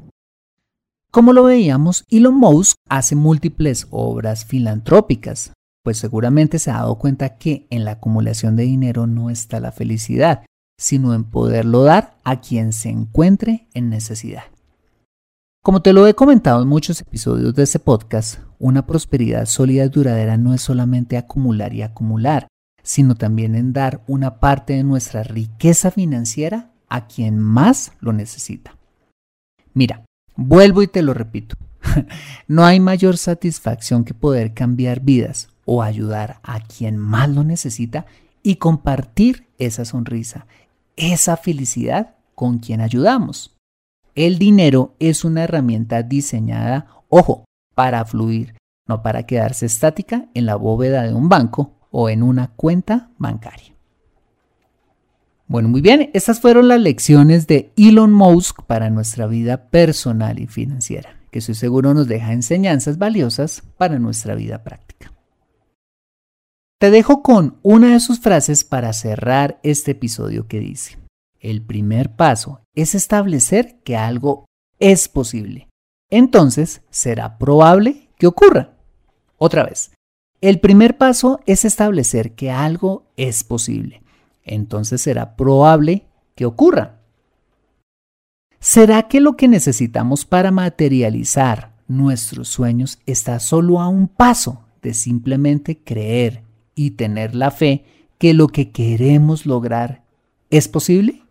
Como 1.11 1.33
lo 1.33 1.43
veíamos, 1.43 2.05
Elon 2.09 2.35
Musk 2.35 2.77
hace 2.89 3.15
múltiples 3.15 3.87
obras 3.91 4.45
filantrópicas, 4.45 5.51
pues 5.83 5.97
seguramente 5.97 6.59
se 6.59 6.71
ha 6.71 6.75
dado 6.75 6.95
cuenta 6.97 7.37
que 7.37 7.67
en 7.69 7.85
la 7.85 7.91
acumulación 7.91 8.55
de 8.55 8.63
dinero 8.63 9.07
no 9.07 9.29
está 9.29 9.59
la 9.59 9.71
felicidad, 9.71 10.45
sino 10.81 11.13
en 11.13 11.25
poderlo 11.25 11.83
dar 11.83 12.17
a 12.23 12.41
quien 12.41 12.73
se 12.73 12.89
encuentre 12.89 13.67
en 13.75 13.91
necesidad. 13.91 14.45
Como 15.63 15.83
te 15.83 15.93
lo 15.93 16.07
he 16.07 16.15
comentado 16.15 16.63
en 16.63 16.67
muchos 16.67 16.99
episodios 17.01 17.53
de 17.53 17.61
este 17.61 17.77
podcast, 17.77 18.39
una 18.57 18.87
prosperidad 18.87 19.45
sólida 19.45 19.85
y 19.85 19.89
duradera 19.89 20.37
no 20.37 20.55
es 20.55 20.61
solamente 20.61 21.17
acumular 21.17 21.75
y 21.75 21.83
acumular, 21.83 22.47
sino 22.81 23.13
también 23.13 23.53
en 23.53 23.73
dar 23.73 24.01
una 24.07 24.39
parte 24.39 24.73
de 24.73 24.83
nuestra 24.83 25.21
riqueza 25.21 25.91
financiera 25.91 26.71
a 26.89 27.05
quien 27.05 27.37
más 27.37 27.91
lo 27.99 28.11
necesita. 28.11 28.75
Mira, 29.75 30.03
vuelvo 30.35 30.81
y 30.81 30.87
te 30.87 31.03
lo 31.03 31.13
repito, 31.13 31.57
no 32.47 32.65
hay 32.65 32.79
mayor 32.79 33.17
satisfacción 33.17 34.03
que 34.03 34.15
poder 34.15 34.55
cambiar 34.55 35.01
vidas 35.01 35.49
o 35.65 35.83
ayudar 35.83 36.39
a 36.41 36.59
quien 36.59 36.97
más 36.97 37.29
lo 37.29 37.43
necesita 37.43 38.07
y 38.41 38.55
compartir 38.55 39.45
esa 39.59 39.85
sonrisa, 39.85 40.47
esa 41.01 41.35
felicidad 41.35 42.15
con 42.35 42.59
quien 42.59 42.79
ayudamos. 42.79 43.57
El 44.15 44.37
dinero 44.37 44.95
es 44.99 45.25
una 45.25 45.43
herramienta 45.43 46.03
diseñada, 46.03 46.87
ojo, 47.09 47.45
para 47.75 48.05
fluir, 48.05 48.55
no 48.87 49.01
para 49.01 49.23
quedarse 49.23 49.65
estática 49.65 50.29
en 50.33 50.45
la 50.45 50.55
bóveda 50.55 51.03
de 51.03 51.13
un 51.13 51.27
banco 51.27 51.73
o 51.89 52.09
en 52.09 52.23
una 52.23 52.47
cuenta 52.49 53.09
bancaria. 53.17 53.73
Bueno, 55.47 55.67
muy 55.67 55.81
bien, 55.81 56.09
estas 56.13 56.39
fueron 56.39 56.67
las 56.67 56.79
lecciones 56.79 57.47
de 57.47 57.73
Elon 57.75 58.13
Musk 58.13 58.63
para 58.63 58.89
nuestra 58.89 59.27
vida 59.27 59.69
personal 59.69 60.39
y 60.39 60.47
financiera, 60.47 61.17
que 61.29 61.39
estoy 61.39 61.55
seguro 61.55 61.93
nos 61.93 62.07
deja 62.07 62.31
enseñanzas 62.31 62.97
valiosas 62.97 63.63
para 63.77 63.99
nuestra 63.99 64.35
vida 64.35 64.63
práctica. 64.63 65.11
Te 66.81 66.89
dejo 66.89 67.21
con 67.21 67.59
una 67.61 67.93
de 67.93 67.99
sus 67.99 68.21
frases 68.21 68.63
para 68.63 68.91
cerrar 68.93 69.59
este 69.61 69.91
episodio 69.91 70.47
que 70.47 70.59
dice, 70.59 70.97
el 71.39 71.61
primer 71.61 72.15
paso 72.15 72.61
es 72.73 72.95
establecer 72.95 73.83
que 73.83 73.95
algo 73.95 74.45
es 74.79 75.07
posible. 75.07 75.69
Entonces 76.09 76.81
será 76.89 77.37
probable 77.37 78.09
que 78.17 78.25
ocurra. 78.25 78.79
Otra 79.37 79.63
vez, 79.63 79.91
el 80.41 80.59
primer 80.59 80.97
paso 80.97 81.39
es 81.45 81.65
establecer 81.65 82.33
que 82.33 82.49
algo 82.49 83.05
es 83.15 83.43
posible. 83.43 84.01
Entonces 84.43 85.03
será 85.03 85.35
probable 85.35 86.07
que 86.33 86.47
ocurra. 86.47 87.01
¿Será 88.59 89.07
que 89.07 89.21
lo 89.21 89.37
que 89.37 89.47
necesitamos 89.47 90.25
para 90.25 90.49
materializar 90.49 91.75
nuestros 91.87 92.47
sueños 92.47 92.97
está 93.05 93.39
solo 93.39 93.79
a 93.79 93.87
un 93.87 94.07
paso 94.07 94.63
de 94.81 94.95
simplemente 94.95 95.77
creer 95.77 96.49
y 96.75 96.91
tener 96.91 97.35
la 97.35 97.51
fe 97.51 97.85
que 98.17 98.33
lo 98.33 98.47
que 98.47 98.71
queremos 98.71 99.45
lograr 99.45 100.03
es 100.49 100.67
posible? 100.67 101.23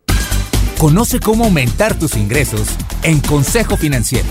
Conoce 0.79 1.20
cómo 1.20 1.44
aumentar 1.44 1.98
tus 1.98 2.16
ingresos 2.16 2.68
en 3.03 3.20
Consejo 3.20 3.76
Financiero. 3.76 4.29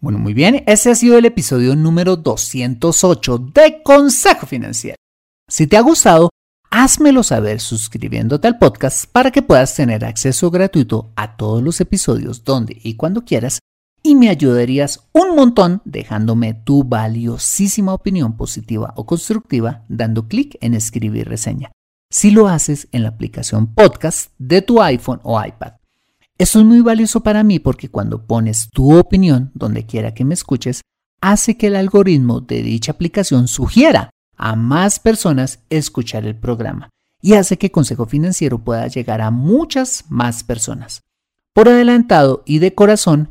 Bueno, 0.00 0.18
muy 0.18 0.34
bien, 0.34 0.64
ese 0.66 0.90
ha 0.90 0.94
sido 0.94 1.18
el 1.18 1.24
episodio 1.24 1.76
número 1.76 2.16
208 2.16 3.38
de 3.54 3.82
Consejo 3.82 4.46
Financiero. 4.46 4.96
Si 5.48 5.66
te 5.66 5.76
ha 5.76 5.80
gustado, 5.80 6.30
házmelo 6.70 7.22
saber 7.22 7.60
suscribiéndote 7.60 8.48
al 8.48 8.58
podcast 8.58 9.04
para 9.12 9.30
que 9.30 9.42
puedas 9.42 9.74
tener 9.74 10.04
acceso 10.04 10.50
gratuito 10.50 11.12
a 11.14 11.36
todos 11.36 11.62
los 11.62 11.80
episodios 11.80 12.42
donde 12.44 12.78
y 12.82 12.94
cuando 12.94 13.24
quieras 13.24 13.60
y 14.02 14.14
me 14.14 14.28
ayudarías 14.28 15.08
un 15.12 15.36
montón 15.36 15.80
dejándome 15.84 16.54
tu 16.54 16.84
valiosísima 16.84 17.94
opinión 17.94 18.36
positiva 18.36 18.92
o 18.96 19.06
constructiva 19.06 19.84
dando 19.88 20.28
clic 20.28 20.56
en 20.60 20.74
escribir 20.74 21.28
reseña. 21.28 21.72
Si 22.10 22.30
lo 22.30 22.48
haces 22.48 22.88
en 22.92 23.04
la 23.04 23.10
aplicación 23.10 23.74
podcast 23.74 24.32
de 24.38 24.62
tu 24.62 24.82
iPhone 24.82 25.20
o 25.22 25.42
iPad. 25.42 25.74
Esto 26.36 26.58
es 26.58 26.64
muy 26.64 26.80
valioso 26.80 27.22
para 27.22 27.42
mí 27.42 27.58
porque 27.58 27.88
cuando 27.88 28.26
pones 28.26 28.68
tu 28.70 28.98
opinión 28.98 29.50
donde 29.54 29.86
quiera 29.86 30.12
que 30.12 30.24
me 30.24 30.34
escuches, 30.34 30.82
hace 31.20 31.56
que 31.56 31.68
el 31.68 31.76
algoritmo 31.76 32.40
de 32.40 32.62
dicha 32.62 32.92
aplicación 32.92 33.48
sugiera 33.48 34.10
a 34.36 34.56
más 34.56 34.98
personas 34.98 35.60
escuchar 35.70 36.26
el 36.26 36.36
programa 36.36 36.90
y 37.22 37.34
hace 37.34 37.56
que 37.56 37.70
Consejo 37.70 38.06
Financiero 38.06 38.58
pueda 38.58 38.88
llegar 38.88 39.20
a 39.20 39.30
muchas 39.30 40.04
más 40.08 40.42
personas. 40.42 41.02
Por 41.54 41.68
adelantado 41.68 42.42
y 42.44 42.58
de 42.58 42.74
corazón, 42.74 43.30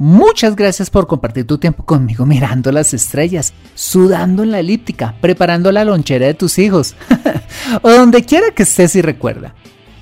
Muchas 0.00 0.56
gracias 0.56 0.88
por 0.88 1.06
compartir 1.06 1.46
tu 1.46 1.58
tiempo 1.58 1.84
conmigo 1.84 2.24
mirando 2.24 2.72
las 2.72 2.94
estrellas, 2.94 3.52
sudando 3.74 4.42
en 4.42 4.50
la 4.50 4.60
elíptica, 4.60 5.14
preparando 5.20 5.70
la 5.72 5.84
lonchera 5.84 6.24
de 6.24 6.32
tus 6.32 6.58
hijos, 6.58 6.94
o 7.82 7.90
donde 7.90 8.24
quiera 8.24 8.50
que 8.52 8.62
estés 8.62 8.96
y 8.96 9.02
recuerda. 9.02 9.54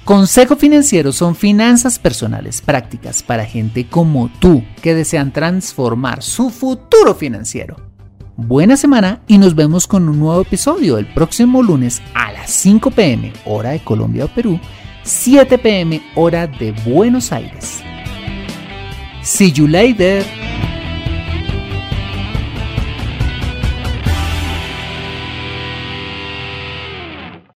Consejo 0.04 0.54
Financiero 0.54 1.12
son 1.12 1.34
finanzas 1.34 1.98
personales 1.98 2.60
prácticas 2.60 3.24
para 3.24 3.44
gente 3.44 3.88
como 3.88 4.30
tú 4.38 4.62
que 4.82 4.94
desean 4.94 5.32
transformar 5.32 6.22
su 6.22 6.50
futuro 6.50 7.16
financiero. 7.16 7.74
Buena 8.36 8.76
semana 8.76 9.22
y 9.26 9.38
nos 9.38 9.56
vemos 9.56 9.88
con 9.88 10.08
un 10.08 10.20
nuevo 10.20 10.42
episodio 10.42 10.98
el 10.98 11.12
próximo 11.12 11.60
lunes 11.60 12.00
a 12.14 12.30
las 12.30 12.52
5 12.52 12.92
pm 12.92 13.32
hora 13.46 13.70
de 13.70 13.80
Colombia 13.80 14.26
o 14.26 14.28
Perú, 14.28 14.60
7 15.02 15.58
pm 15.58 16.00
hora 16.14 16.46
de 16.46 16.70
Buenos 16.86 17.32
Aires. 17.32 17.82
See 19.28 19.50
you 19.50 19.66
later. 19.68 20.24